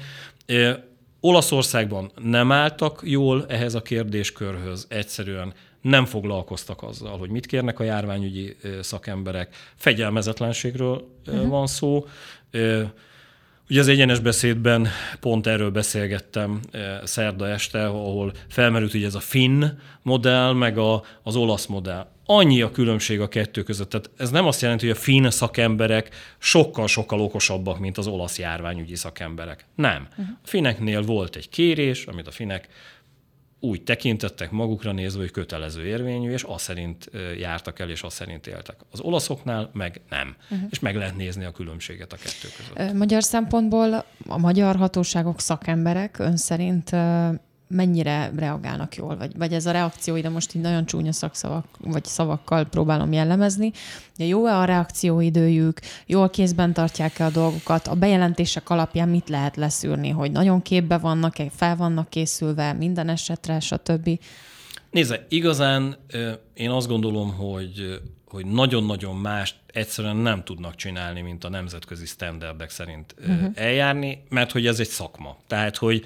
[1.20, 7.84] Olaszországban nem álltak jól ehhez a kérdéskörhöz, egyszerűen nem foglalkoztak azzal, hogy mit kérnek a
[7.84, 9.54] járványügyi szakemberek.
[9.76, 11.48] Fegyelmezetlenségről uh-huh.
[11.48, 12.06] van szó.
[13.70, 14.88] Ugye az egyenes beszédben
[15.20, 16.60] pont erről beszélgettem
[17.04, 19.64] szerda este, ahol felmerült ugye ez a finn
[20.02, 22.06] modell, meg a, az olasz modell.
[22.24, 23.90] Annyi a különbség a kettő között.
[23.90, 28.96] Tehát ez nem azt jelenti, hogy a finn szakemberek sokkal-sokkal okosabbak, mint az olasz járványügyi
[28.96, 29.64] szakemberek.
[29.74, 30.08] Nem.
[30.16, 32.68] A fineknél volt egy kérés, amit a finek
[33.60, 38.46] úgy tekintettek magukra nézve, hogy kötelező érvényű, és azt szerint jártak el, és azt szerint
[38.46, 38.76] éltek.
[38.90, 40.36] Az olaszoknál meg nem.
[40.50, 40.68] Uh-huh.
[40.70, 42.92] És meg lehet nézni a különbséget a kettő között.
[42.92, 46.90] Magyar szempontból a magyar hatóságok szakemberek ön szerint
[47.68, 52.04] mennyire reagálnak jól, vagy, vagy ez a reakció, ide most így nagyon csúnya szakszavak, vagy
[52.04, 53.72] szavakkal próbálom jellemezni.
[54.16, 60.08] De jó-e a reakcióidőjük, jól kézben tartják-e a dolgokat, a bejelentések alapján mit lehet leszűrni,
[60.08, 64.20] hogy nagyon képbe vannak fel vannak készülve minden esetre, stb.
[64.90, 65.96] Nézze, igazán
[66.54, 68.00] én azt gondolom, hogy
[68.30, 73.52] hogy nagyon-nagyon más egyszerűen nem tudnak csinálni, mint a nemzetközi standardek szerint uh-huh.
[73.54, 75.36] eljárni, mert hogy ez egy szakma.
[75.46, 76.04] Tehát, hogy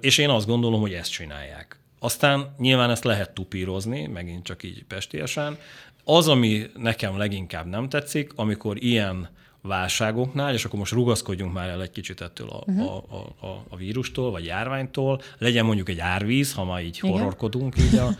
[0.00, 1.80] és én azt gondolom, hogy ezt csinálják.
[1.98, 5.58] Aztán nyilván ezt lehet tupírozni, megint csak így pestiesen.
[6.04, 9.28] Az, ami nekem leginkább nem tetszik, amikor ilyen
[9.62, 13.14] válságoknál, és akkor most rugaszkodjunk már el egy kicsit ettől a, uh-huh.
[13.14, 17.10] a, a, a vírustól, vagy járványtól, legyen mondjuk egy árvíz, ha már így Igen.
[17.10, 18.16] horrorkodunk így a,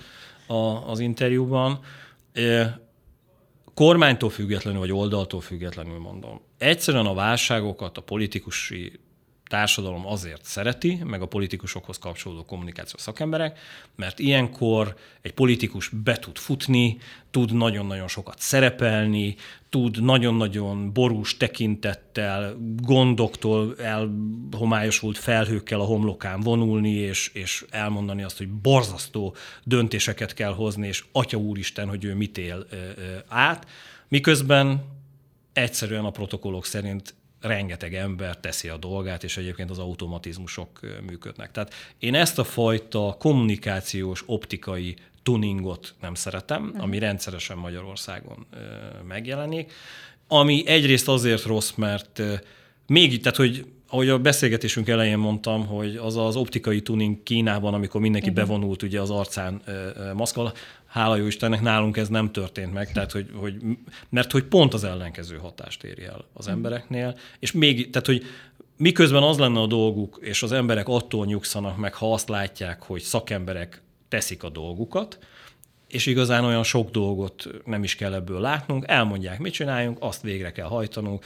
[0.52, 1.80] a, az interjúban.
[3.74, 6.40] Kormánytól függetlenül, vagy oldaltól függetlenül mondom.
[6.58, 9.00] Egyszerűen a válságokat a politikusi
[9.50, 13.58] társadalom azért szereti, meg a politikusokhoz kapcsolódó kommunikáció szakemberek,
[13.96, 16.98] mert ilyenkor egy politikus be tud futni,
[17.30, 19.36] tud nagyon-nagyon sokat szerepelni,
[19.68, 28.48] tud nagyon-nagyon borús tekintettel, gondoktól elhomályosult felhőkkel a homlokán vonulni, és, és elmondani azt, hogy
[28.48, 29.34] borzasztó
[29.64, 32.66] döntéseket kell hozni, és Atya Úristen, hogy ő mit él
[33.28, 33.66] át,
[34.08, 34.84] miközben
[35.52, 41.50] egyszerűen a protokollok szerint rengeteg ember teszi a dolgát, és egyébként az automatizmusok működnek.
[41.50, 46.82] Tehát én ezt a fajta kommunikációs, optikai tuningot nem szeretem, uh-huh.
[46.82, 48.46] ami rendszeresen Magyarországon
[49.08, 49.72] megjelenik,
[50.28, 52.22] ami egyrészt azért rossz, mert
[52.86, 58.00] még, tehát hogy ahogy a beszélgetésünk elején mondtam, hogy az az optikai tuning Kínában, amikor
[58.00, 58.44] mindenki uh-huh.
[58.46, 59.62] bevonult ugye az arcán
[60.14, 60.52] maszkal,
[60.90, 63.54] hála jó Istennek, nálunk ez nem történt meg, tehát hogy, hogy,
[64.08, 66.54] mert hogy pont az ellenkező hatást éri el az mhm.
[66.54, 68.24] embereknél, és még, tehát hogy
[68.76, 73.00] miközben az lenne a dolguk, és az emberek attól nyugszanak meg, ha azt látják, hogy
[73.00, 75.18] szakemberek teszik a dolgukat,
[75.88, 80.52] és igazán olyan sok dolgot nem is kell ebből látnunk, elmondják, mit csináljunk, azt végre
[80.52, 81.24] kell hajtanunk,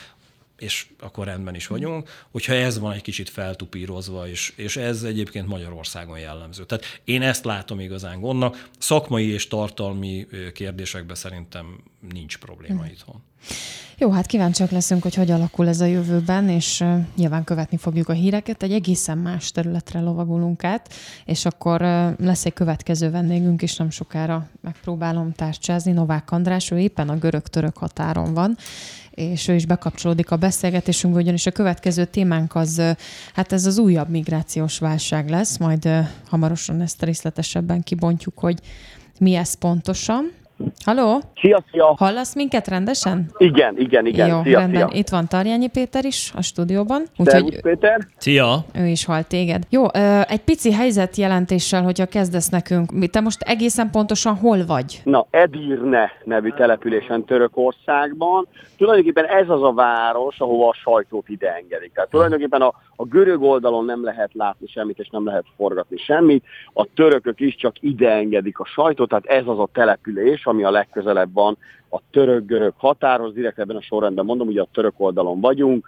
[0.58, 5.46] és akkor rendben is vagyunk, hogyha ez van egy kicsit feltupírozva, és, és ez egyébként
[5.46, 6.64] Magyarországon jellemző.
[6.64, 8.68] Tehát én ezt látom igazán gondnak.
[8.78, 12.90] Szakmai és tartalmi kérdésekben szerintem nincs probléma hmm.
[12.90, 13.22] itthon.
[13.98, 16.84] Jó, hát kíváncsiak leszünk, hogy hogy alakul ez a jövőben, és
[17.16, 18.62] nyilván követni fogjuk a híreket.
[18.62, 20.92] Egy egészen más területre lovagulunk át,
[21.24, 21.80] és akkor
[22.18, 25.92] lesz egy következő vendégünk is, nem sokára megpróbálom tárcsázni.
[25.92, 28.56] Novák András, ő éppen a görög-török határon van,
[29.14, 32.83] és ő is bekapcsolódik a beszélgetésünkbe, ugyanis a következő témánk az,
[33.35, 35.88] hát ez az újabb migrációs válság lesz, majd
[36.29, 38.59] hamarosan ezt részletesebben kibontjuk, hogy
[39.18, 40.33] mi ez pontosan.
[40.84, 41.20] Halló?
[41.40, 41.94] Szia, szia!
[41.96, 43.30] Hallasz minket rendesen?
[43.36, 44.28] Igen, igen, igen.
[44.28, 44.88] Jó, szia, rendben.
[44.88, 44.98] Szia.
[44.98, 47.02] Itt van Tarjányi Péter is a stúdióban.
[47.16, 48.06] Úgyhogy Péter.
[48.16, 48.64] Szia!
[48.74, 49.62] Ő is hall téged.
[49.70, 49.84] Jó,
[50.28, 53.10] egy pici helyzetjelentéssel, hogyha kezdesz nekünk.
[53.10, 55.00] Te most egészen pontosan hol vagy?
[55.04, 58.46] Na, Edirne nevű településen Törökországban.
[58.76, 61.92] Tulajdonképpen ez az a város, ahova a sajtót ide engedik.
[61.92, 66.44] Tehát tulajdonképpen a, a görög oldalon nem lehet látni semmit, és nem lehet forgatni semmit.
[66.72, 70.70] A törökök is csak ide engedik a sajtót, tehát ez az a település, ami a
[70.70, 71.57] legközelebb van
[71.90, 75.87] a török-görög határhoz, direkt ebben a sorrendben mondom, ugye a török oldalon vagyunk,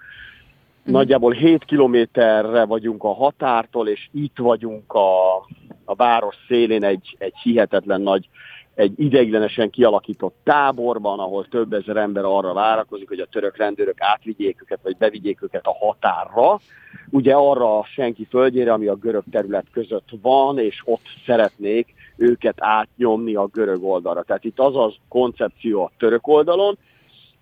[0.88, 0.92] mm.
[0.92, 5.36] nagyjából 7 kilométerre vagyunk a határtól, és itt vagyunk a,
[5.84, 8.28] a város szélén egy, egy hihetetlen nagy
[8.76, 14.62] egy ideiglenesen kialakított táborban, ahol több ezer ember arra várakozik, hogy a török rendőrök átvigyék
[14.62, 16.60] őket, vagy bevigyék őket a határra.
[17.10, 23.34] Ugye arra senki földjére, ami a görög terület között van, és ott szeretnék őket átnyomni
[23.34, 24.22] a görög oldalra.
[24.22, 26.78] Tehát itt az az koncepció a török oldalon,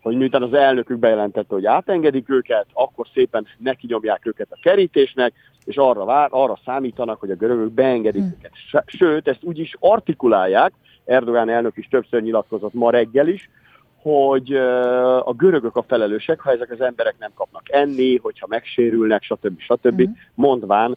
[0.03, 5.33] hogy miután az elnökük bejelentette, hogy átengedik őket, akkor szépen neki nyomják őket a kerítésnek,
[5.65, 8.35] és arra, vár, arra számítanak, hogy a görögök beengedik hmm.
[8.39, 8.53] őket.
[8.87, 10.73] Sőt, ezt úgy is artikulálják,
[11.05, 13.51] Erdogán elnök is többször nyilatkozott ma reggel is,
[13.97, 14.55] hogy
[15.25, 19.61] a görögök a felelősek, ha ezek az emberek nem kapnak enni, hogyha megsérülnek, stb.
[19.61, 20.09] stb.
[20.09, 20.13] Mm.
[20.35, 20.97] mondván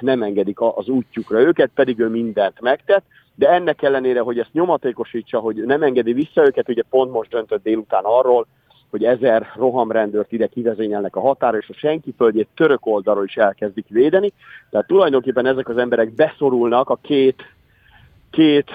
[0.00, 3.04] nem engedik az útjukra őket, pedig ő mindent megtett,
[3.34, 7.62] de ennek ellenére, hogy ezt nyomatékosítsa, hogy nem engedi vissza őket, ugye pont most döntött
[7.62, 8.46] délután arról,
[8.90, 13.86] hogy ezer rohamrendőrt ide kivezényelnek a határa, és a senki földjét török oldalról is elkezdik
[13.88, 14.32] védeni.
[14.70, 17.44] Tehát tulajdonképpen ezek az emberek beszorulnak a két
[18.30, 18.70] két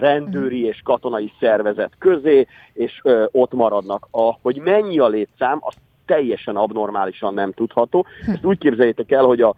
[0.00, 4.08] rendőri és katonai szervezet közé, és ö, ott maradnak.
[4.10, 5.74] A, hogy mennyi a létszám, az
[6.06, 8.06] teljesen abnormálisan nem tudható.
[8.26, 9.54] Ezt úgy képzeljétek el, hogy a,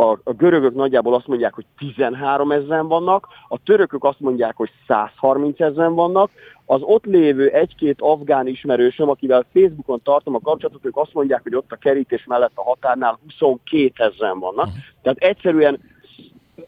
[0.00, 4.70] a, a görögök nagyjából azt mondják, hogy 13 ezeren vannak, a törökök azt mondják, hogy
[4.86, 6.30] 130 ezeren vannak,
[6.66, 11.54] az ott lévő egy-két afgán ismerősöm, akivel Facebookon tartom a kapcsolatot, ők azt mondják, hogy
[11.54, 14.66] ott a kerítés mellett a határnál 22 ezeren vannak.
[14.66, 14.82] Uh-huh.
[15.02, 15.80] Tehát egyszerűen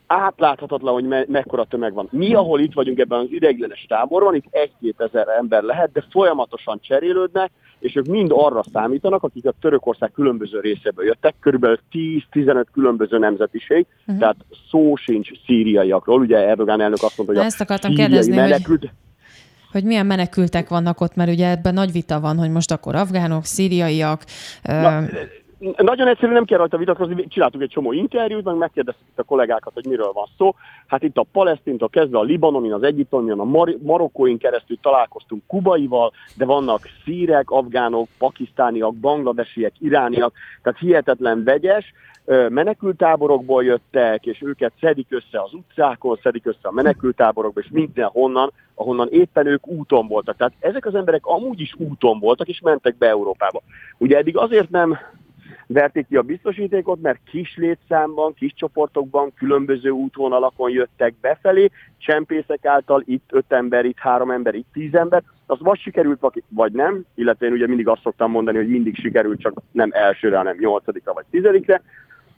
[0.06, 2.08] átláthatatlan, hogy me- mekkora tömeg van.
[2.10, 6.80] Mi, ahol itt vagyunk ebben az ideiglenes táborban, itt egy-két ezer ember lehet, de folyamatosan
[6.80, 11.78] cserélődnek, és ők mind arra számítanak, akik a Törökország különböző részéből jöttek, körülbelül
[12.32, 14.18] 10-15 különböző nemzetiség, uh-huh.
[14.18, 14.36] tehát
[14.70, 16.20] szó sincs szíriaiakról.
[16.20, 18.80] Ugye Erdogan elnök azt mondta, hogy ezt akartam kérdezni, menekült...
[18.80, 18.90] hogy
[19.72, 23.44] hogy milyen menekültek vannak ott, mert ugye ebben nagy vita van, hogy most akkor afgánok,
[23.44, 24.24] szíriaiak.
[24.62, 25.02] Na,
[25.76, 29.86] nagyon egyszerű, nem kell rajta vitatkozni, csináltuk egy csomó interjút, meg megkérdeztük a kollégákat, hogy
[29.86, 30.54] miről van szó.
[30.86, 36.12] Hát itt a palesztintól kezdve a Libanonin, az Egyiptomin, a Mar- Marokkóin keresztül találkoztunk kubaival,
[36.36, 41.92] de vannak szírek, afgánok, pakisztániak, bangladesiek, irániak, tehát hihetetlen vegyes
[42.48, 49.08] menekültáborokból jöttek, és őket szedik össze az utcákon, szedik össze a menekültáborokba, és mindenhonnan, ahonnan
[49.10, 50.36] éppen ők úton voltak.
[50.36, 53.62] Tehát ezek az emberek amúgy is úton voltak, és mentek be Európába.
[53.98, 54.98] Ugye eddig azért nem
[55.72, 63.02] verték ki a biztosítékot, mert kis létszámban, kis csoportokban, különböző útvonalakon jöttek befelé, csempészek által
[63.06, 67.46] itt öt ember, itt három ember, itt tíz ember, az vagy sikerült, vagy nem, illetve
[67.46, 71.24] én ugye mindig azt szoktam mondani, hogy mindig sikerült, csak nem elsőre, hanem nyolcadikra vagy
[71.30, 71.82] tizedikre,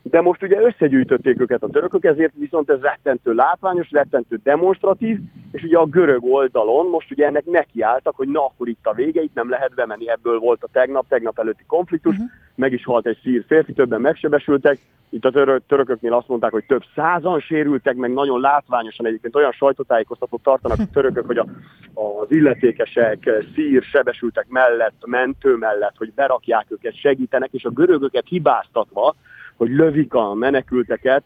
[0.03, 5.19] de most ugye összegyűjtötték őket a törökök, ezért viszont ez rettentő látványos, rettentő demonstratív,
[5.51, 9.21] és ugye a görög oldalon most ugye ennek nekiálltak, hogy na akkor itt a vége,
[9.21, 12.29] itt nem lehet bemenni, ebből volt a tegnap, tegnap előtti konfliktus, uh-huh.
[12.55, 16.65] meg is halt egy szír férfi, többen megsebesültek, itt a török, törököknél azt mondták, hogy
[16.65, 21.45] több százan sérültek, meg nagyon látványosan egyébként olyan sajtótájékoztatót tartanak a törökök, hogy a,
[21.93, 29.15] az illetékesek szír sebesültek mellett, mentő mellett, hogy berakják őket, segítenek, és a görögöket hibáztatva,
[29.57, 31.23] hogy lövik a menekülteket,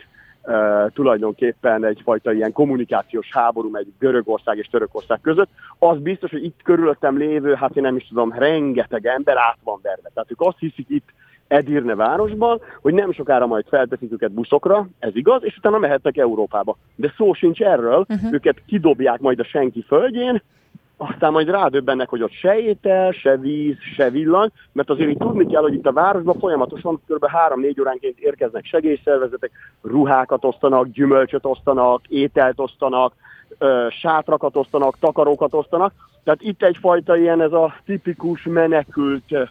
[0.49, 5.49] Uh, tulajdonképpen egyfajta ilyen kommunikációs háború megy Görögország és Törökország között.
[5.79, 9.79] Az biztos, hogy itt körülöttem lévő, hát én nem is tudom, rengeteg ember át van
[9.81, 10.09] verve.
[10.13, 11.09] Tehát ők azt hiszik itt
[11.47, 16.77] Edirne városban, hogy nem sokára majd felteszik őket buszokra, ez igaz, és utána mehetnek Európába.
[16.95, 18.33] De szó sincs erről, uh-huh.
[18.33, 20.41] őket kidobják majd a senki földjén,
[20.97, 25.47] aztán majd rádöbbennek, hogy ott se étel, se víz, se villany, mert azért így tudni
[25.47, 27.25] kell, hogy itt a városban folyamatosan kb.
[27.49, 33.13] 3-4 óránként érkeznek segélyszervezetek, ruhákat osztanak, gyümölcsöt osztanak, ételt osztanak,
[33.89, 35.93] sátrakat osztanak, takarókat osztanak.
[36.23, 39.49] Tehát itt egyfajta ilyen ez a tipikus menekült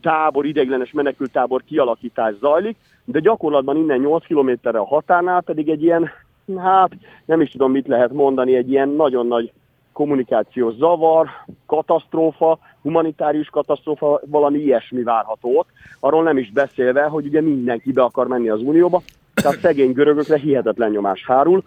[0.00, 5.82] tábor, ideiglenes menekült tábor kialakítás zajlik, de gyakorlatban innen 8 kilométerre a határnál pedig egy
[5.82, 6.10] ilyen,
[6.56, 6.90] hát
[7.24, 9.52] nem is tudom mit lehet mondani, egy ilyen nagyon nagy
[9.94, 11.28] kommunikációs zavar,
[11.66, 15.68] katasztrófa, humanitárius katasztrófa, valami ilyesmi várható ott.
[16.00, 19.02] Arról nem is beszélve, hogy ugye mindenki be akar menni az Unióba,
[19.34, 21.62] tehát szegény görögökre hihetetlen nyomás hárul.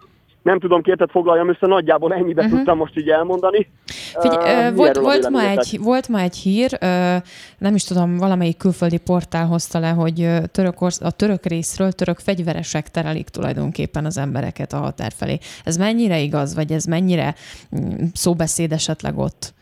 [0.48, 2.56] Nem tudom, kértet foglaljam össze, nagyjából ennyibe uh-huh.
[2.56, 3.66] tudtam most így elmondani.
[4.20, 6.88] Figyelj, uh, volt, volt, ma egy, volt ma egy hír, uh,
[7.58, 12.88] nem is tudom, valamelyik külföldi portál hozta le, hogy török a török részről török fegyveresek
[12.88, 15.38] terelik tulajdonképpen az embereket a határ felé.
[15.64, 17.34] Ez mennyire igaz, vagy ez mennyire
[17.76, 19.54] mm, szóbeszéd esetleg ott?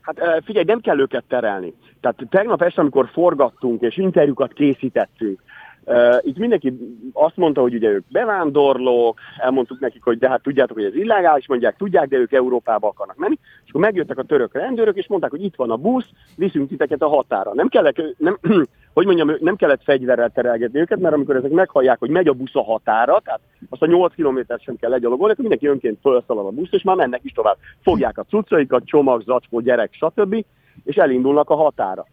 [0.00, 1.74] Hát figyelj, nem kell őket terelni.
[2.00, 5.42] Tehát tegnap este, amikor forgattunk és interjúkat készítettünk,
[5.86, 6.72] Uh, itt mindenki
[7.12, 11.48] azt mondta, hogy ugye ők bevándorlók, elmondtuk nekik, hogy de hát tudjátok, hogy ez illegális,
[11.48, 13.38] mondják, tudják, de ők Európába akarnak menni.
[13.64, 17.02] És akkor megjöttek a török rendőrök, és mondták, hogy itt van a busz, viszünk titeket
[17.02, 17.54] a határa.
[17.54, 18.38] Nem kellett, nem,
[18.94, 22.54] hogy mondjam, nem kellett fegyverrel terelgetni őket, mert amikor ezek meghallják, hogy megy a busz
[22.54, 26.50] a határa, tehát azt a 8 kilométert sem kell legyalogolni, akkor mindenki önként felszalad a
[26.50, 27.56] busz, és már mennek is tovább.
[27.82, 30.44] Fogják a cuccaikat, csomag, zacskó, gyerek, stb.
[30.84, 32.06] és elindulnak a határa.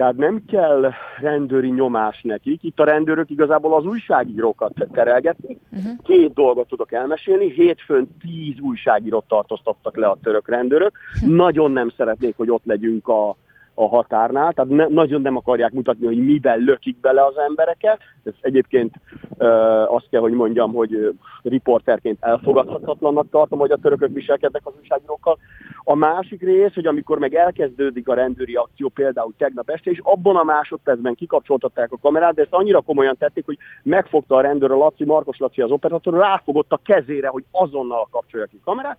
[0.00, 2.62] Tehát nem kell rendőri nyomás nekik.
[2.62, 5.58] Itt a rendőrök igazából az újságírókat terelgetni.
[5.70, 5.92] Uh-huh.
[6.02, 7.52] Két dolgot tudok elmesélni.
[7.52, 10.92] Hétfőn tíz újságírót tartóztattak le a török rendőrök.
[11.14, 11.36] Uh-huh.
[11.36, 13.36] Nagyon nem szeretnék, hogy ott legyünk a,
[13.80, 17.98] a határnál, tehát ne, nagyon nem akarják mutatni, hogy miben lökik bele az embereket.
[18.24, 18.94] Ez egyébként
[19.38, 19.46] ö,
[19.88, 25.38] azt kell, hogy mondjam, hogy riporterként elfogadhatatlannak tartom, hogy a törökök viselkednek az újságírókkal.
[25.84, 30.36] A másik rész, hogy amikor meg elkezdődik a rendőri akció, például tegnap este, és abban
[30.36, 34.76] a másodpercben kikapcsoltatták a kamerát, de ezt annyira komolyan tették, hogy megfogta a rendőr a
[34.76, 38.98] Laci, Markos Laci az operátor, ráfogott a kezére, hogy azonnal kapcsolja ki a kamerát,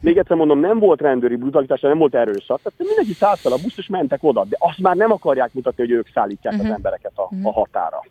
[0.00, 2.62] még egyszer mondom, nem volt rendőri brutalitás, nem volt erőszak.
[2.62, 4.44] Tehát mindenki szállt fel a busz, és mentek oda.
[4.44, 6.68] De azt már nem akarják mutatni, hogy ők szállítják uh-huh.
[6.68, 6.86] az mhm.
[6.86, 7.46] embereket a, uh-huh.
[7.46, 8.04] a határa.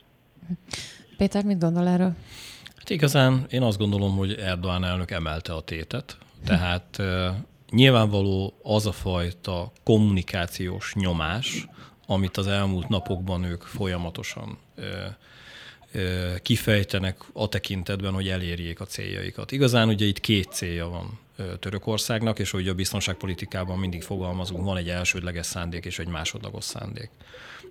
[1.18, 2.12] Péter, mit gondol erről?
[2.78, 6.18] Hát igazán én azt gondolom, hogy Erdoğan elnök emelte a tétet.
[6.46, 7.06] Tehát uh,
[7.72, 11.68] nyilvánvaló az a fajta kommunikációs nyomás,
[12.08, 14.58] amit az elmúlt napokban ők folyamatosan
[16.42, 19.52] kifejtenek a tekintetben, hogy elérjék a céljaikat.
[19.52, 21.20] Igazán ugye itt két célja van
[21.60, 27.10] Törökországnak, és hogy a biztonságpolitikában mindig fogalmazunk, van egy elsődleges szándék és egy másodlagos szándék.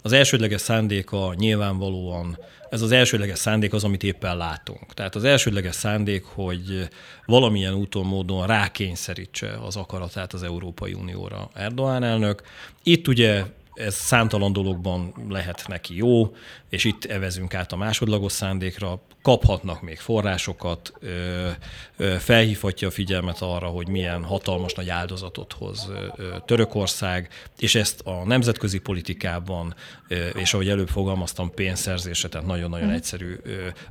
[0.03, 2.39] Az elsődleges szándéka nyilvánvalóan,
[2.71, 4.95] ez az elsődleges szándék az, amit éppen látunk.
[4.95, 6.89] Tehát az elsődleges szándék, hogy
[7.27, 12.43] valamilyen úton, módon rákényszerítse az akaratát az Európai Unióra Erdoğan elnök.
[12.83, 13.45] Itt ugye
[13.77, 16.35] ez számtalan dologban lehet neki jó,
[16.69, 20.93] és itt evezünk át a másodlagos szándékra, kaphatnak még forrásokat,
[22.19, 25.91] felhívhatja a figyelmet arra, hogy milyen hatalmas nagy áldozatot hoz
[26.45, 29.75] Törökország, és ezt a nemzetközi politikában,
[30.35, 32.97] és ahogy előbb fogalmaztam, pénzszerzésre, tehát nagyon-nagyon mhm.
[32.97, 33.37] egyszerű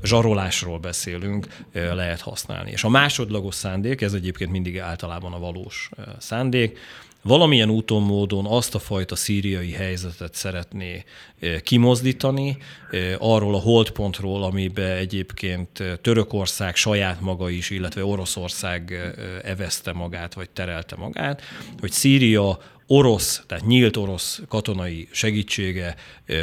[0.03, 2.71] zsarolásról beszélünk, lehet használni.
[2.71, 6.79] És a másodlagos szándék, ez egyébként mindig általában a valós szándék,
[7.25, 11.03] valamilyen úton, módon azt a fajta szíriai helyzetet szeretné
[11.39, 12.57] eh, kimozdítani,
[12.91, 19.13] eh, arról a holdpontról, amiben egyébként eh, Törökország saját maga is, illetve Oroszország
[19.43, 21.41] evezte magát, vagy terelte magát,
[21.79, 25.95] hogy Szíria orosz, tehát nyílt orosz katonai segítsége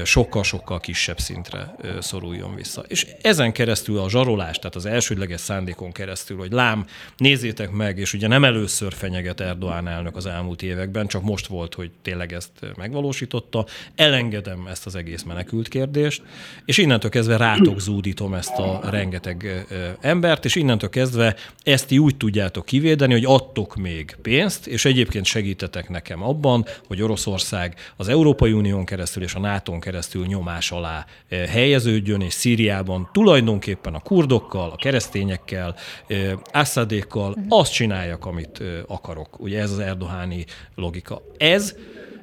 [0.05, 2.85] sokkal-sokkal kisebb szintre szoruljon vissza.
[2.89, 8.13] És ezen keresztül a zsarolás, tehát az elsődleges szándékon keresztül, hogy lám, nézzétek meg, és
[8.13, 12.51] ugye nem először fenyeget Erdoğan elnök az elmúlt években, csak most volt, hogy tényleg ezt
[12.77, 16.23] megvalósította, elengedem ezt az egész menekült kérdést,
[16.65, 19.67] és innentől kezdve rátok zúdítom ezt a rengeteg
[20.01, 25.89] embert, és innentől kezdve ezt úgy tudjátok kivédeni, hogy adtok még pénzt, és egyébként segítetek
[25.89, 31.47] nekem abban, hogy Oroszország az Európai Unión keresztül és a NATO keresztül nyomás alá eh,
[31.47, 35.75] helyeződjön, és Szíriában tulajdonképpen a kurdokkal, a keresztényekkel,
[36.07, 37.45] eh, Assadékkal mhm.
[37.49, 39.41] azt csináljak, amit eh, akarok.
[39.41, 40.45] Ugye ez az erdoháni
[40.75, 41.23] logika.
[41.37, 41.75] Ez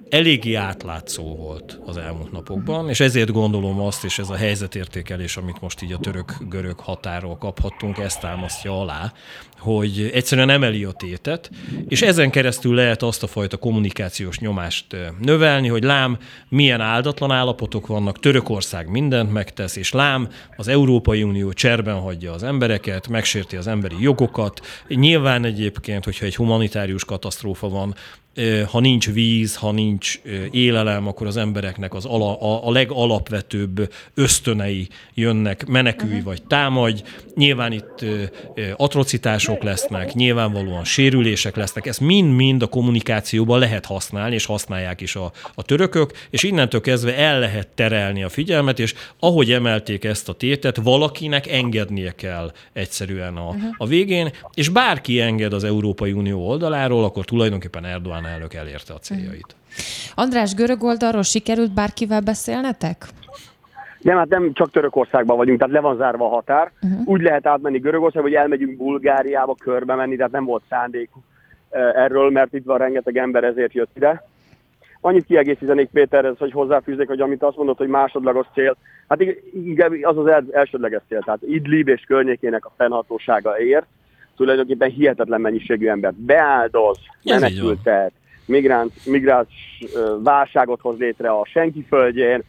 [0.09, 5.61] eléggé átlátszó volt az elmúlt napokban, és ezért gondolom azt, és ez a helyzetértékelés, amit
[5.61, 9.13] most így a török-görög határól kaphattunk, ezt támasztja alá,
[9.59, 11.49] hogy egyszerűen emeli a tétet,
[11.87, 16.17] és ezen keresztül lehet azt a fajta kommunikációs nyomást növelni, hogy lám,
[16.49, 22.43] milyen áldatlan állapotok vannak, Törökország mindent megtesz, és lám, az Európai Unió cserben hagyja az
[22.43, 24.61] embereket, megsérti az emberi jogokat.
[24.87, 27.95] Nyilván egyébként, hogyha egy humanitárius katasztrófa van,
[28.71, 30.21] ha nincs víz, ha nincs
[30.51, 36.25] élelem, akkor az embereknek az ala, a, a legalapvetőbb ösztönei jönnek, menekülj uh-huh.
[36.25, 37.03] vagy támadj.
[37.35, 38.05] Nyilván itt
[38.75, 45.31] atrocitások lesznek, nyilvánvalóan sérülések lesznek, ezt mind-mind a kommunikációban lehet használni, és használják is a,
[45.55, 50.33] a törökök, és innentől kezdve el lehet terelni a figyelmet, és ahogy emelték ezt a
[50.33, 53.63] tétet, valakinek engednie kell egyszerűen a, uh-huh.
[53.77, 57.85] a végén, és bárki enged az Európai Unió oldaláról, akkor tulajdonképpen
[58.19, 59.55] Erdoğan elnök elérte a céljait.
[60.15, 63.05] András, görög oldalról sikerült bárkivel beszélnetek?
[64.01, 66.71] Nem, hát nem csak Törökországban vagyunk, tehát le van zárva a határ.
[66.81, 67.07] Uh-huh.
[67.07, 71.09] Úgy lehet átmenni Görögországba, hogy elmegyünk Bulgáriába körbe menni, tehát nem volt szándék
[71.95, 74.23] erről, mert itt van rengeteg ember, ezért jött ide.
[75.01, 79.21] Annyit kiegészítenék Péterhez, hogy hozzáfűzzék, hogy amit azt mondott, hogy másodlagos cél, hát
[79.53, 83.87] igen, az az elsődleges cél, tehát Idlib és környékének a fennhatósága ért,
[84.39, 88.11] tulajdonképpen hihetetlen mennyiségű embert beáldoz, menekültet,
[88.45, 89.47] migráns, migráns
[90.23, 92.43] válságot hoz létre a senki földjén,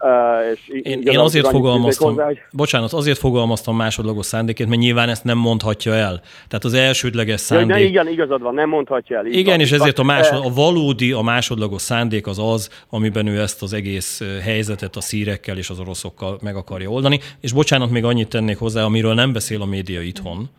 [0.00, 2.38] Uh, és én, én azért fogalmaztam, hozzá, hogy...
[2.52, 6.20] bocsánat, azért fogalmaztam másodlagos szándékét, mert nyilván ezt nem mondhatja el.
[6.48, 7.76] Tehát az elsődleges szándék...
[7.76, 9.26] Ja, igen, igazad van, nem mondhatja el.
[9.26, 13.40] Igen, van, és ezért a, másod, a valódi, a másodlagos szándék az az, amiben ő
[13.40, 17.20] ezt az egész helyzetet a szírekkel és az oroszokkal meg akarja oldani.
[17.40, 20.50] És bocsánat, még annyit tennék hozzá, amiről nem beszél a média itthon,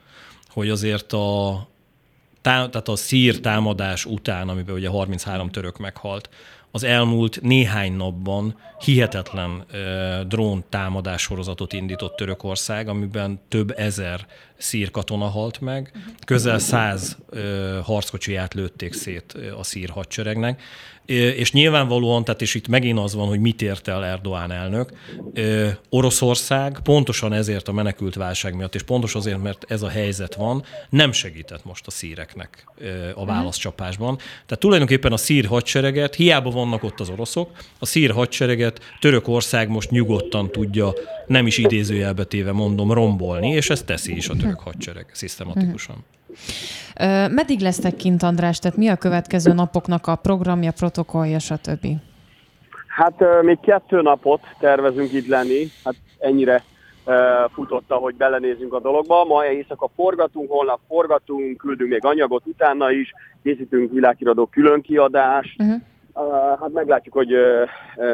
[0.51, 1.67] hogy azért a,
[2.41, 6.29] tehát a szír támadás után, amiben ugye 33 török meghalt,
[6.71, 9.65] az elmúlt néhány napban hihetetlen
[10.27, 14.27] drón támadás sorozatot indított Törökország, amiben több ezer
[14.57, 15.91] szír katona halt meg,
[16.25, 17.17] közel száz
[17.83, 20.61] harckocsiját lőtték szét a szír hadseregnek,
[21.09, 24.91] és nyilvánvalóan, tehát és itt megint az van, hogy mit ért el Erdoğan elnök,
[25.89, 30.63] Oroszország pontosan ezért a menekült válság miatt, és pontos azért, mert ez a helyzet van,
[30.89, 32.65] nem segített most a szíreknek
[33.15, 34.15] a válaszcsapásban.
[34.17, 39.89] Tehát tulajdonképpen a szír hadsereget, hiába vannak ott az oroszok, a szír hadsereget Törökország most
[39.89, 40.93] nyugodtan tudja,
[41.27, 46.05] nem is idézőjelbe téve mondom, rombolni, és ezt teszi is a török hadsereg szisztematikusan.
[47.31, 48.59] Meddig lesztek kint, András?
[48.59, 51.87] Tehát mi a következő napoknak a programja, protokollja, stb.?
[52.87, 55.67] Hát még kettő napot tervezünk itt lenni.
[55.83, 56.63] Hát ennyire
[57.53, 59.25] futotta, hogy belenézünk a dologba.
[59.25, 65.61] Ma éjszaka forgatunk, holnap forgatunk, küldünk még anyagot utána is, készítünk világiradó külön kiadást.
[65.61, 65.81] Uh-huh.
[66.59, 67.35] Hát meglátjuk, hogy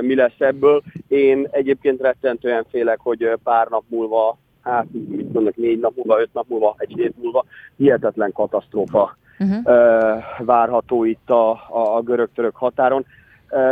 [0.02, 0.84] mi lesz ebből.
[1.08, 6.34] Én egyébként rettentően félek, hogy pár nap múlva hát mit mondok, négy nap múlva, öt
[6.34, 7.46] nap múlva, egy hét múlva
[7.76, 9.64] hihetetlen katasztrófa uh-huh.
[10.40, 13.06] várható itt a, a, a görög-török határon.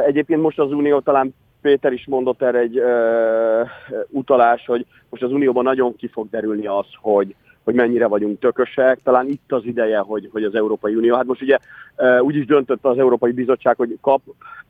[0.06, 3.62] Egyébként most az Unió talán Péter is mondott erre egy ö,
[4.10, 8.99] utalás, hogy most az Unióban nagyon ki fog derülni az, hogy hogy mennyire vagyunk tökösek.
[9.03, 11.57] Talán itt az ideje, hogy, hogy az Európai Unió, hát most ugye
[12.20, 14.22] úgy is döntött az Európai Bizottság, hogy kap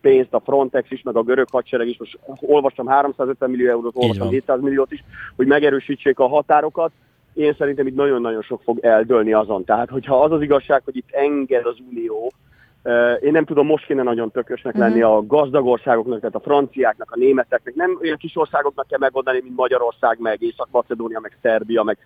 [0.01, 4.29] pénzt a Frontex is, meg a görög hadsereg is, most olvastam 350 millió eurót, olvastam
[4.29, 5.03] 700 milliót is,
[5.35, 6.91] hogy megerősítsék a határokat.
[7.33, 9.63] Én szerintem itt nagyon-nagyon sok fog eldőlni azon.
[9.63, 12.31] Tehát, hogyha az az igazság, hogy itt enged az Unió,
[13.21, 15.15] én nem tudom, most kéne nagyon tökösnek lenni uh-huh.
[15.15, 17.75] a gazdag országoknak, tehát a franciáknak, a németeknek.
[17.75, 21.97] Nem olyan kis országoknak kell megoldani, mint Magyarország, meg Észak-Macedónia, meg Szerbia, meg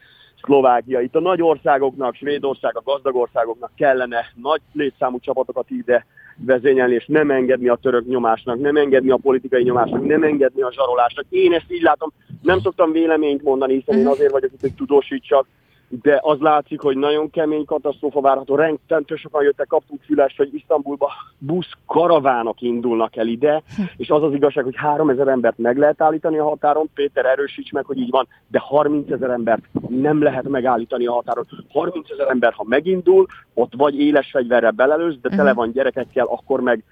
[0.44, 1.00] Szlovákia.
[1.00, 6.06] Itt a nagy országoknak, Svédország, a gazdag országoknak kellene nagy létszámú csapatokat ide
[6.46, 10.72] vezényelni, és nem engedni a török nyomásnak, nem engedni a politikai nyomásnak, nem engedni a
[10.72, 11.26] zsarolásnak.
[11.30, 14.12] Én ezt így látom, nem szoktam véleményt mondani, hiszen én mhm.
[14.12, 15.48] azért vagyok itt, hogy tudósítsak,
[15.90, 18.56] de az látszik, hogy nagyon kemény katasztrófa várható.
[18.56, 23.82] Rendkívül sokan jöttek, kaptunk fülest, hogy Isztambulba busz karavánok indulnak el ide, hm.
[23.98, 27.86] és az az igazság, hogy 3000 embert meg lehet állítani a határon, Péter erősíts meg,
[27.86, 31.48] hogy így van, de 30 ezer embert nem lehet megállítani a határon.
[31.70, 35.56] 30 ezer ember, ha megindul, ott vagy éles fegyverrel belelőz, de tele hm.
[35.56, 36.84] van gyerekekkel, akkor meg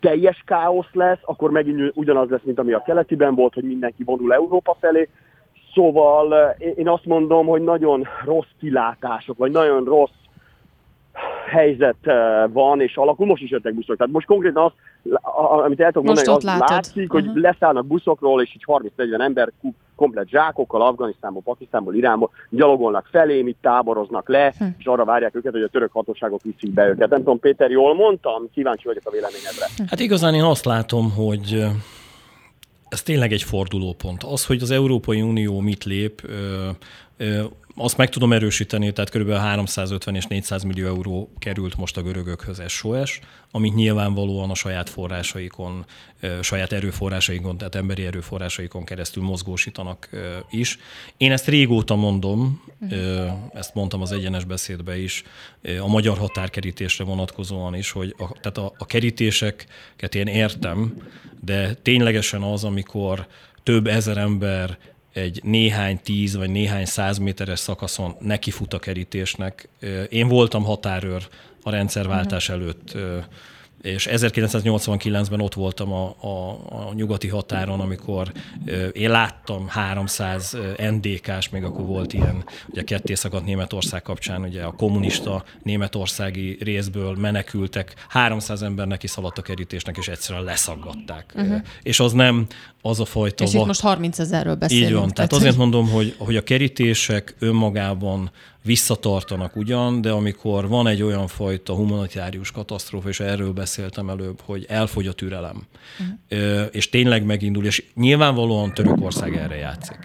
[0.00, 4.34] teljes káosz lesz, akkor megint ugyanaz lesz, mint ami a keletiben volt, hogy mindenki vonul
[4.34, 5.08] Európa felé,
[5.74, 10.10] Szóval eh, én azt mondom, hogy nagyon rossz kilátások, vagy nagyon rossz
[11.50, 13.26] helyzet eh, van, és alakul.
[13.26, 13.96] Most is jöttek buszok.
[13.96, 14.72] Tehát most konkrétan az,
[15.64, 16.68] amit el tudok mondani, az látod.
[16.68, 17.40] látszik, hogy uh-huh.
[17.40, 19.52] leszállnak buszokról, és így 30-40 ember
[19.96, 24.68] komplet zsákokkal Afganisztánból, Pakisztánból, Iránból gyalogolnak felé, itt táboroznak le, uh-huh.
[24.78, 27.08] és arra várják őket, hogy a török hatóságok viszik be őket.
[27.10, 28.50] Nem tudom, Péter, jól mondtam?
[28.54, 29.66] Kíváncsi vagyok a véleményedre.
[29.86, 31.70] Hát igazán én azt látom, hogy eh,
[32.90, 34.22] ez tényleg egy fordulópont.
[34.22, 36.30] Az, hogy az Európai Unió mit lép,
[37.80, 39.30] azt meg tudom erősíteni, tehát kb.
[39.32, 43.20] 350 és 400 millió euró került most a görögökhöz SOS,
[43.50, 45.84] amit nyilvánvalóan a saját forrásaikon,
[46.40, 50.08] saját erőforrásaikon, tehát emberi erőforrásaikon keresztül mozgósítanak
[50.50, 50.78] is.
[51.16, 52.62] Én ezt régóta mondom,
[53.54, 55.22] ezt mondtam az egyenes beszédbe is,
[55.80, 60.94] a magyar határkerítésre vonatkozóan is, hogy a, tehát a, a kerítéseket én értem,
[61.44, 63.26] de ténylegesen az, amikor
[63.62, 64.78] több ezer ember
[65.12, 69.68] egy néhány tíz vagy néhány száz méteres szakaszon nekifut a kerítésnek.
[70.08, 71.28] Én voltam határőr
[71.62, 72.60] a rendszerváltás mhm.
[72.60, 72.96] előtt
[73.82, 78.32] és 1989-ben ott voltam a, a, a nyugati határon, amikor
[78.92, 84.72] én láttam 300 NDK-s, még akkor volt ilyen, ugye ketté szakadt Németország kapcsán, ugye a
[84.72, 91.32] kommunista németországi részből menekültek, 300 ember neki szaladt a kerítésnek, és egyszerűen leszaggatták.
[91.36, 91.60] Uh-huh.
[91.82, 92.46] És az nem
[92.82, 93.44] az a fajta...
[93.44, 94.88] És itt most 30 ezerről beszélünk.
[94.88, 98.30] Így van, tehát, tehát azért mondom, hogy, hogy a kerítések önmagában
[98.62, 104.66] visszatartanak ugyan, de amikor van egy olyan fajta humanitárius katasztrófa, és erről beszéltem előbb, hogy
[104.68, 105.62] elfogy a türelem,
[106.28, 106.66] uh-huh.
[106.70, 109.98] és tényleg megindul, és nyilvánvalóan Törökország erre játszik,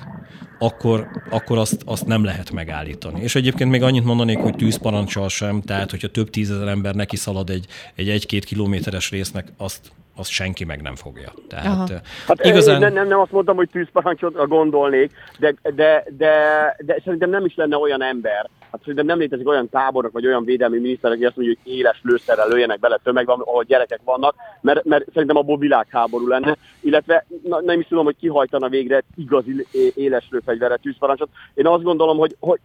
[0.60, 3.22] akkor, akkor azt, azt nem lehet megállítani.
[3.22, 7.49] És egyébként még annyit mondanék, hogy tűzparancsal sem, tehát hogyha több tízezer ember neki szalad
[7.49, 11.34] egy, egy egy-két kilométeres résznek, azt azt senki meg nem fogja.
[11.47, 12.80] Tehát, hát igazán...
[12.80, 16.34] nem, nem, nem azt mondtam, hogy tűzparancsot gondolnék, de, de, de,
[16.80, 20.43] de szerintem nem is lenne olyan ember, hát szerintem nem létezik olyan táborok, vagy olyan
[20.43, 24.84] védelmi miniszter, aki azt mondja, hogy éles lőszerrel lőjenek bele tömegben, ahol gyerekek vannak, mert,
[24.84, 29.65] mert szerintem abból világháború lenne, illetve na, nem is tudom, hogy kihajtana végre igazi
[29.95, 31.30] éles lőfegyverre tűzparancsot.
[31.53, 32.59] Én azt gondolom, hogy, hogy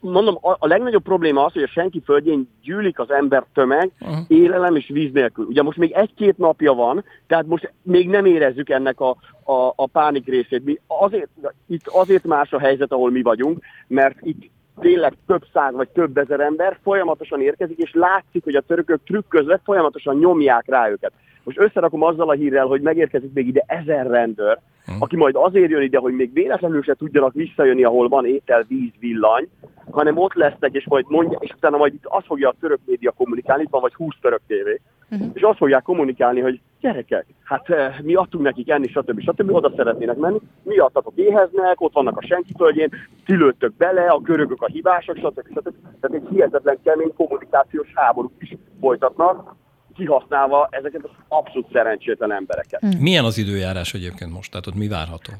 [0.00, 4.18] mondom, a, a legnagyobb probléma az, hogy a senki földjén gyűlik az ember tömeg, uh-huh.
[4.28, 5.44] élelem és víz nélkül.
[5.44, 9.10] Ugye most még egy-két napja van, tehát most még nem érezzük ennek a,
[9.44, 10.64] a, a pánik részét.
[10.64, 11.28] Mi azért,
[11.66, 14.50] itt azért más a helyzet, ahol mi vagyunk, mert itt
[14.80, 19.60] tényleg több száz vagy több ezer ember folyamatosan érkezik, és látszik, hogy a törökök trükközve
[19.64, 21.12] folyamatosan nyomják rá őket.
[21.48, 25.02] Most összerakom azzal a hírrel, hogy megérkezik még ide ezer rendőr, uh-huh.
[25.02, 28.90] aki majd azért jön ide, hogy még véletlenül se tudjanak visszajönni, ahol van étel, víz,
[28.98, 29.48] villany,
[29.90, 33.10] hanem ott lesznek, és majd mondja, és utána majd itt azt fogja a török média
[33.10, 34.80] kommunikálni, itt van vagy 20 török tévé,
[35.10, 35.28] uh-huh.
[35.32, 39.20] és azt fogják kommunikálni, hogy gyerekek, hát eh, mi adtunk nekik enni, stb.
[39.20, 39.54] stb.
[39.54, 42.90] oda szeretnének menni, miattatok éheznek, ott vannak a senki földjén,
[43.24, 45.46] tilőttök bele, a görögök a hibások, stb.
[45.50, 45.74] stb.
[46.00, 49.56] Tehát egy hihetetlen kemény kommunikációs háborút is folytatnak,
[49.98, 52.80] kihasználva ezeket az abszolút szerencsétlen embereket.
[52.80, 52.98] Hmm.
[53.00, 54.50] Milyen az időjárás egyébként most?
[54.50, 55.32] Tehát ott mi várható?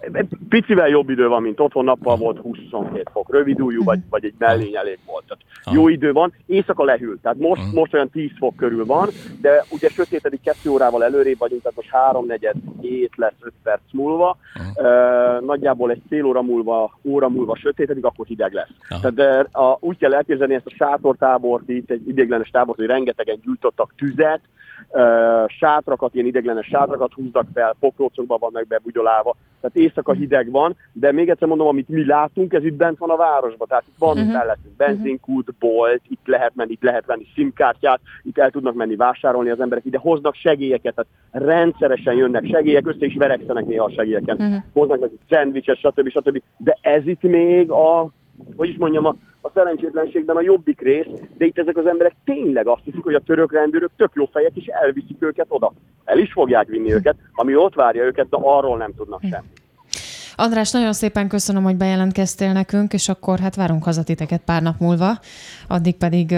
[0.48, 2.24] Picivel jobb idő van, mint otthon, nappal hmm.
[2.24, 5.24] volt 22 fok, rövid újú, vagy, vagy egy mellény elég volt.
[5.26, 5.74] Tehát hmm.
[5.74, 7.70] jó idő van, éjszaka lehűl, tehát most, hmm.
[7.74, 9.08] most olyan 10 fok körül van,
[9.40, 13.82] de ugye sötétedik 2 órával előrébb vagyunk, tehát most 3 negyed 7 lesz 5 perc
[13.92, 14.86] múlva, hmm.
[14.86, 18.70] uh, nagyjából egy fél óra múlva, óra múlva sötétedik, akkor hideg lesz.
[18.88, 19.00] Aha.
[19.00, 23.40] Tehát de a, úgy kell elképzelni ezt a sátortábort, itt egy idéglenes tábort, hogy rengetegen
[23.44, 24.40] gyújtottak tüzet,
[25.46, 31.28] sátrakat, ilyen ideglenes sátrakat húznak fel, pokrócokban vannak bebugyolálva, tehát éjszaka hideg van, de még
[31.28, 34.32] egyszer mondom, amit mi látunk, ez itt bent van a városban, tehát itt van uh-huh.
[34.32, 39.50] mellettünk benzinkút, bolt, itt lehet menni, itt lehet venni simkártyát, itt el tudnak menni vásárolni
[39.50, 44.36] az emberek, ide hoznak segélyeket, tehát rendszeresen jönnek segélyek, össze is verekszenek néha a segélyeken,
[44.36, 44.62] uh-huh.
[44.72, 46.08] hoznak neki szendvicset, stb.
[46.08, 46.42] stb.
[46.56, 48.10] De ez itt még a
[48.56, 52.66] hogy is mondjam, a, a szerencsétlenségben a jobbik rész, de itt ezek az emberek tényleg
[52.66, 55.72] azt hiszik, hogy a török rendőrök tök jó fejek, és elviszik őket oda.
[56.04, 59.46] El is fogják vinni őket, ami ott várja őket, de arról nem tudnak semmi.
[60.40, 65.10] András, nagyon szépen köszönöm, hogy bejelentkeztél nekünk, és akkor hát várunk hazatiteket pár nap múlva.
[65.68, 66.34] Addig pedig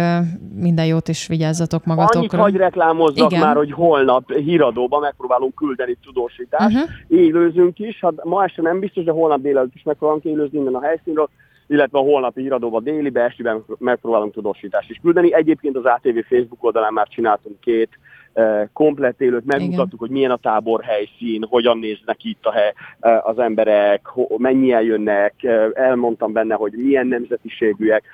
[0.55, 2.19] minden jót is vigyázzatok magatokra.
[2.19, 3.47] Annyit hagy reklámozzak Igen.
[3.47, 6.75] már, hogy holnap híradóba megpróbálunk küldeni tudósítást.
[6.75, 6.91] Uh-huh.
[7.09, 10.83] Élőzünk is, hát ma este nem biztos, de holnap délelőtt is megpróbálunk élőzni innen a
[10.83, 11.29] helyszínről
[11.71, 15.35] illetve a holnapi híradóban délibe, estiben megpróbálunk tudósítást is küldeni.
[15.35, 17.89] Egyébként az ATV Facebook oldalán már csináltunk két
[18.35, 19.99] uh, komplett élőt, megmutattuk, Igen.
[19.99, 25.35] hogy milyen a tábor helyszín, hogyan néznek itt a hely, uh, az emberek, mennyien jönnek,
[25.43, 28.05] uh, elmondtam benne, hogy milyen nemzetiségűek,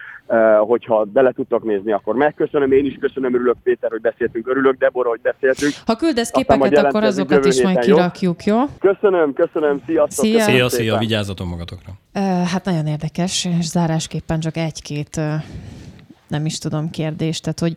[0.60, 2.72] hogyha bele tudtak nézni, akkor megköszönöm.
[2.72, 5.72] Én is köszönöm, örülök Péter, hogy beszéltünk, örülök Debora, hogy beszéltünk.
[5.86, 8.56] Ha küldesz képeket, akkor azokat is majd kirakjuk, jó?
[8.78, 10.24] Köszönöm, köszönöm, sziasztok!
[10.24, 11.92] Szia, szia, szia vigyázzatok magatokra!
[12.52, 15.20] Hát nagyon érdekes, és zárásképpen csak egy-két
[16.28, 17.74] nem is tudom kérdést, tehát hogy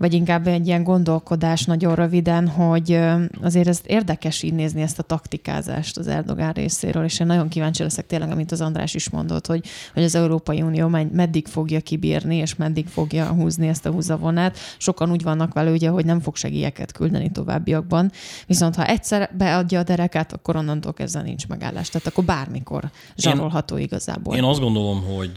[0.00, 2.98] vagy inkább egy ilyen gondolkodás nagyon röviden, hogy
[3.42, 7.82] azért ez érdekes így nézni ezt a taktikázást az Erdogán részéről, és én nagyon kíváncsi
[7.82, 12.36] leszek tényleg, amit az András is mondott, hogy, hogy az Európai Unió meddig fogja kibírni,
[12.36, 14.58] és meddig fogja húzni ezt a húzavonát.
[14.78, 18.10] Sokan úgy vannak vele, ugye, hogy nem fog segélyeket küldeni továbbiakban,
[18.46, 21.88] viszont ha egyszer beadja a derekát, akkor onnantól kezdve nincs megállás.
[21.88, 24.36] Tehát akkor bármikor zsarolható igazából.
[24.36, 25.30] Én azt gondolom, hogy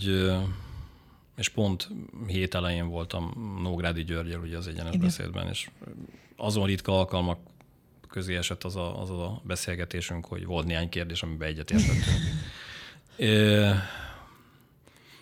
[1.36, 1.90] és pont
[2.28, 5.06] hét elején voltam Nógrádi Györgyel ugye az egyenes Igen.
[5.06, 5.70] beszédben, és
[6.36, 7.40] azon ritka alkalmak
[8.08, 12.04] közé esett az a, az a beszélgetésünk, hogy volt néhány kérdés, amiben egyetértettünk.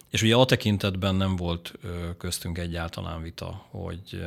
[0.09, 1.73] és ugye a tekintetben nem volt
[2.17, 4.25] köztünk egyáltalán vita, hogy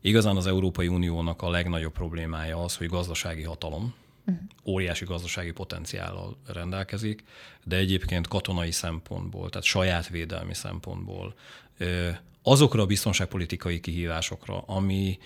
[0.00, 3.94] igazán az Európai Uniónak a legnagyobb problémája az, hogy gazdasági hatalom.
[4.64, 7.24] Óriási gazdasági potenciállal rendelkezik,
[7.64, 11.34] de egyébként katonai szempontból, tehát saját védelmi szempontból
[12.42, 15.18] azokra a biztonságpolitikai kihívásokra, ami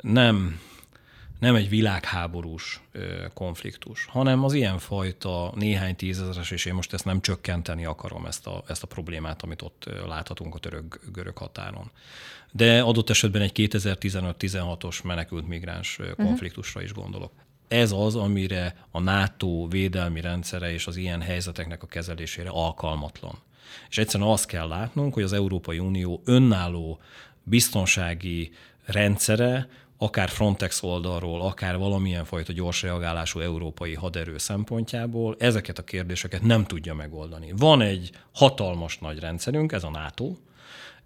[0.00, 0.60] nem,
[1.38, 2.80] nem egy világháborús
[3.34, 8.64] konfliktus, hanem az ilyenfajta néhány tízezeres, és én most ezt nem csökkenteni akarom, ezt a,
[8.66, 11.90] ezt a problémát, amit ott láthatunk a török-görög határon.
[12.52, 16.26] De adott esetben egy 2015-16-os menekült migráns uh-huh.
[16.26, 17.32] konfliktusra is gondolok
[17.68, 23.38] ez az, amire a NATO védelmi rendszere és az ilyen helyzeteknek a kezelésére alkalmatlan.
[23.88, 27.00] És egyszerűen azt kell látnunk, hogy az Európai Unió önálló
[27.42, 28.52] biztonsági
[28.84, 36.42] rendszere, akár Frontex oldalról, akár valamilyen fajta gyors reagálású európai haderő szempontjából ezeket a kérdéseket
[36.42, 37.52] nem tudja megoldani.
[37.56, 40.32] Van egy hatalmas nagy rendszerünk, ez a NATO,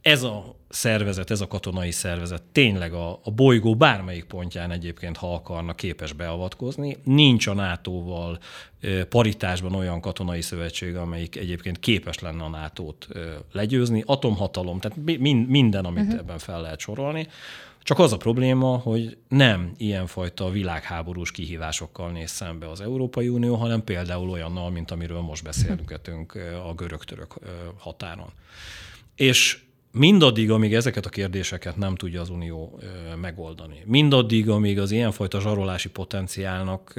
[0.02, 5.34] ez a szervezet, ez a katonai szervezet tényleg a, a bolygó bármelyik pontján egyébként, ha
[5.34, 6.96] akarna, képes beavatkozni.
[7.04, 8.38] Nincs a NATO-val
[9.08, 13.08] paritásban olyan katonai szövetség, amelyik egyébként képes lenne a NATO-t
[13.52, 14.02] legyőzni.
[14.06, 14.98] Atomhatalom, tehát
[15.46, 16.18] minden, amit uh-huh.
[16.18, 17.28] ebben fel lehet sorolni.
[17.82, 23.84] Csak az a probléma, hogy nem ilyenfajta világháborús kihívásokkal néz szembe az Európai Unió, hanem
[23.84, 25.98] például olyannal, mint amiről most beszélünk
[26.66, 27.34] a görög-török
[27.78, 28.30] határon.
[29.14, 29.58] És
[29.92, 32.80] mindaddig, amíg ezeket a kérdéseket nem tudja az Unió
[33.20, 36.94] megoldani, mindaddig, amíg az ilyenfajta zsarolási potenciálnak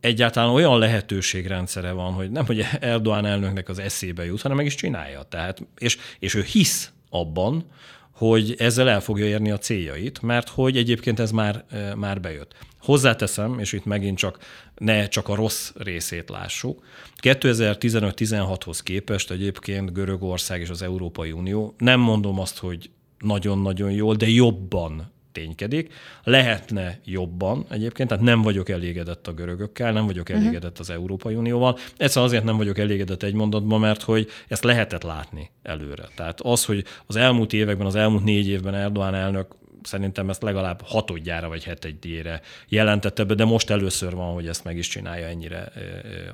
[0.00, 4.74] egyáltalán olyan lehetőségrendszere van, hogy nem, hogy Erdoğan elnöknek az eszébe jut, hanem meg is
[4.74, 5.22] csinálja.
[5.22, 7.64] Tehát, és, és ő hisz abban,
[8.10, 11.64] hogy ezzel el fogja érni a céljait, mert hogy egyébként ez már,
[11.96, 12.54] már bejött.
[12.88, 14.38] Hozzáteszem, és itt megint csak
[14.76, 16.84] ne csak a rossz részét lássuk.
[17.22, 24.28] 2015-16-hoz képest egyébként Görögország és az Európai Unió, nem mondom azt, hogy nagyon-nagyon jól, de
[24.28, 25.92] jobban ténykedik.
[26.24, 30.38] Lehetne jobban egyébként, tehát nem vagyok elégedett a görögökkel, nem vagyok mhm.
[30.38, 31.78] elégedett az Európai Unióval.
[31.96, 36.08] Egyszer azért nem vagyok elégedett egy mondatban, mert hogy ezt lehetett látni előre.
[36.16, 40.80] Tehát az, hogy az elmúlt években, az elmúlt négy évben Erdoğan elnök szerintem ezt legalább
[40.84, 45.72] hatodjára vagy hetedjére jelentette be, de most először van, hogy ezt meg is csinálja ennyire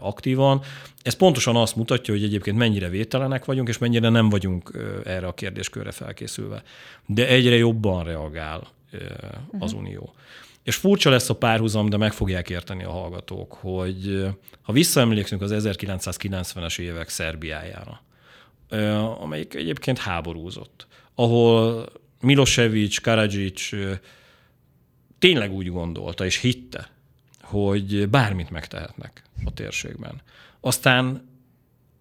[0.01, 0.61] aktívan.
[1.03, 4.73] Ez pontosan azt mutatja, hogy egyébként mennyire vételenek vagyunk, és mennyire nem vagyunk
[5.05, 6.63] erre a kérdéskörre felkészülve.
[7.07, 8.67] De egyre jobban reagál
[9.59, 9.79] az uh-huh.
[9.81, 10.15] Unió.
[10.63, 14.27] És furcsa lesz a párhuzam, de meg fogják érteni a hallgatók, hogy
[14.63, 18.03] ha visszaemlékszünk az 1990-es évek Szerbiájára,
[19.21, 21.87] amelyik egyébként háborúzott, ahol
[22.21, 23.71] Milosevic, Karadzsics
[25.19, 26.91] tényleg úgy gondolta és hitte,
[27.43, 30.21] hogy bármit megtehetnek a térségben.
[30.61, 31.29] Aztán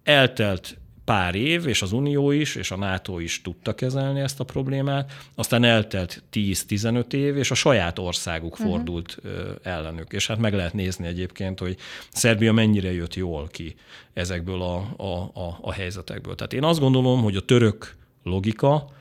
[0.02, 4.44] eltelt pár év, és az Unió is, és a NATO is tudta kezelni ezt a
[4.44, 8.68] problémát, aztán eltelt 10-15 év, és a saját országuk uh-huh.
[8.68, 9.18] fordult
[9.62, 10.12] ellenük.
[10.12, 11.76] És hát meg lehet nézni egyébként, hogy
[12.10, 13.74] Szerbia mennyire jött jól ki
[14.12, 16.34] ezekből a, a, a, a helyzetekből.
[16.34, 18.92] Tehát én azt gondolom, hogy a török logika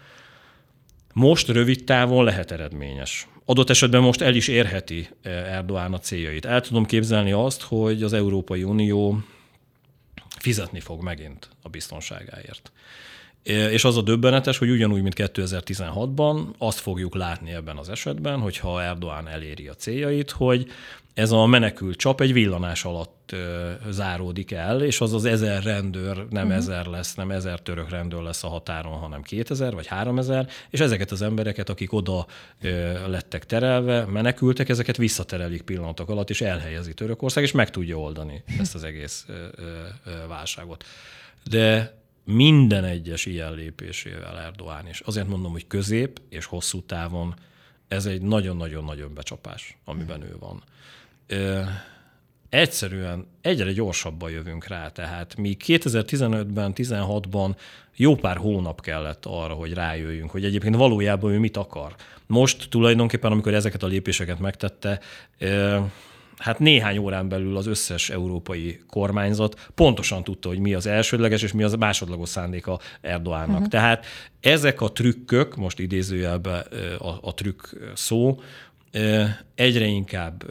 [1.13, 3.27] most rövid távon lehet eredményes.
[3.45, 6.45] Adott esetben most el is érheti Erdoğan a céljait.
[6.45, 9.23] El tudom képzelni azt, hogy az Európai Unió
[10.39, 12.71] fizetni fog megint a biztonságáért.
[13.43, 18.81] És az a döbbenetes, hogy ugyanúgy, mint 2016-ban, azt fogjuk látni ebben az esetben, hogyha
[18.81, 20.67] Erdoğan eléri a céljait, hogy
[21.13, 26.27] ez a menekült csap egy villanás alatt ö, záródik el, és az az ezer rendőr
[26.29, 26.55] nem uh-huh.
[26.61, 31.11] ezer lesz, nem ezer török rendőr lesz a határon, hanem kétezer vagy háromezer, és ezeket
[31.11, 32.25] az embereket, akik oda
[32.61, 38.43] ö, lettek terelve, menekültek, ezeket visszaterelik pillanatok alatt, és elhelyezi Törökország, és meg tudja oldani
[38.59, 39.33] ezt az egész ö,
[40.05, 40.83] ö, válságot.
[41.43, 44.99] De minden egyes ilyen lépésével Erdoğan is.
[44.99, 47.33] Azért mondom, hogy közép és hosszú távon
[47.87, 50.63] ez egy nagyon-nagyon-nagyon becsapás, amiben ő van
[51.27, 51.61] ö,
[52.49, 54.89] egyszerűen egyre gyorsabban jövünk rá.
[54.89, 57.55] Tehát mi 2015-ben, 16-ban
[57.95, 61.95] jó pár hónap kellett arra, hogy rájöjjünk, hogy egyébként valójában ő mit akar.
[62.27, 64.99] Most tulajdonképpen, amikor ezeket a lépéseket megtette,
[65.37, 65.79] ö,
[66.37, 71.51] hát néhány órán belül az összes európai kormányzat pontosan tudta, hogy mi az elsődleges és
[71.51, 73.55] mi az másodlagos szándéka Erdoánnak.
[73.55, 73.67] Uh-huh.
[73.67, 74.05] Tehát
[74.39, 76.65] ezek a trükkök, most idézőjelben
[76.99, 78.39] a, a trükk szó,
[79.55, 80.43] egyre inkább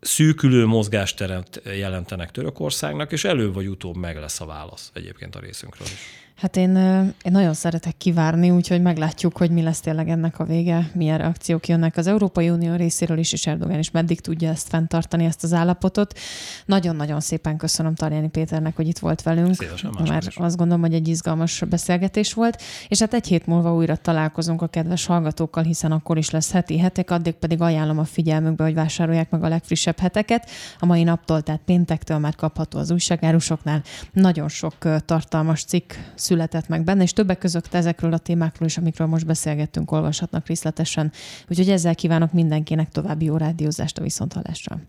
[0.00, 5.86] szűkülő mozgásteret jelentenek Törökországnak, és előbb vagy utóbb meg lesz a válasz egyébként a részünkről
[5.86, 6.19] is.
[6.40, 6.76] Hát én,
[7.22, 11.68] én nagyon szeretek kivárni, úgyhogy meglátjuk, hogy mi lesz tényleg ennek a vége, milyen reakciók
[11.68, 15.52] jönnek az Európai Unió részéről is, és Erdogan is meddig tudja ezt fenntartani, ezt az
[15.52, 16.18] állapotot.
[16.66, 19.54] Nagyon-nagyon szépen köszönöm Tarjáni Péternek, hogy itt volt velünk.
[19.54, 20.36] Szívesen, Mert is.
[20.36, 22.62] azt gondolom, hogy egy izgalmas beszélgetés volt.
[22.88, 26.78] És hát egy hét múlva újra találkozunk a kedves hallgatókkal, hiszen akkor is lesz heti
[26.78, 30.50] hetek, addig pedig ajánlom a figyelmükbe, hogy vásárolják meg a legfrissebb heteket.
[30.78, 33.82] A mai naptól, tehát péntektől már kapható az újságárusoknál.
[34.12, 34.74] Nagyon sok
[35.04, 35.92] tartalmas cikk
[36.30, 41.12] született meg benne, és többek között ezekről a témákról is, amikről most beszélgettünk, olvashatnak részletesen.
[41.48, 44.80] Úgyhogy ezzel kívánok mindenkinek további jó rádiózást a viszonthallásra.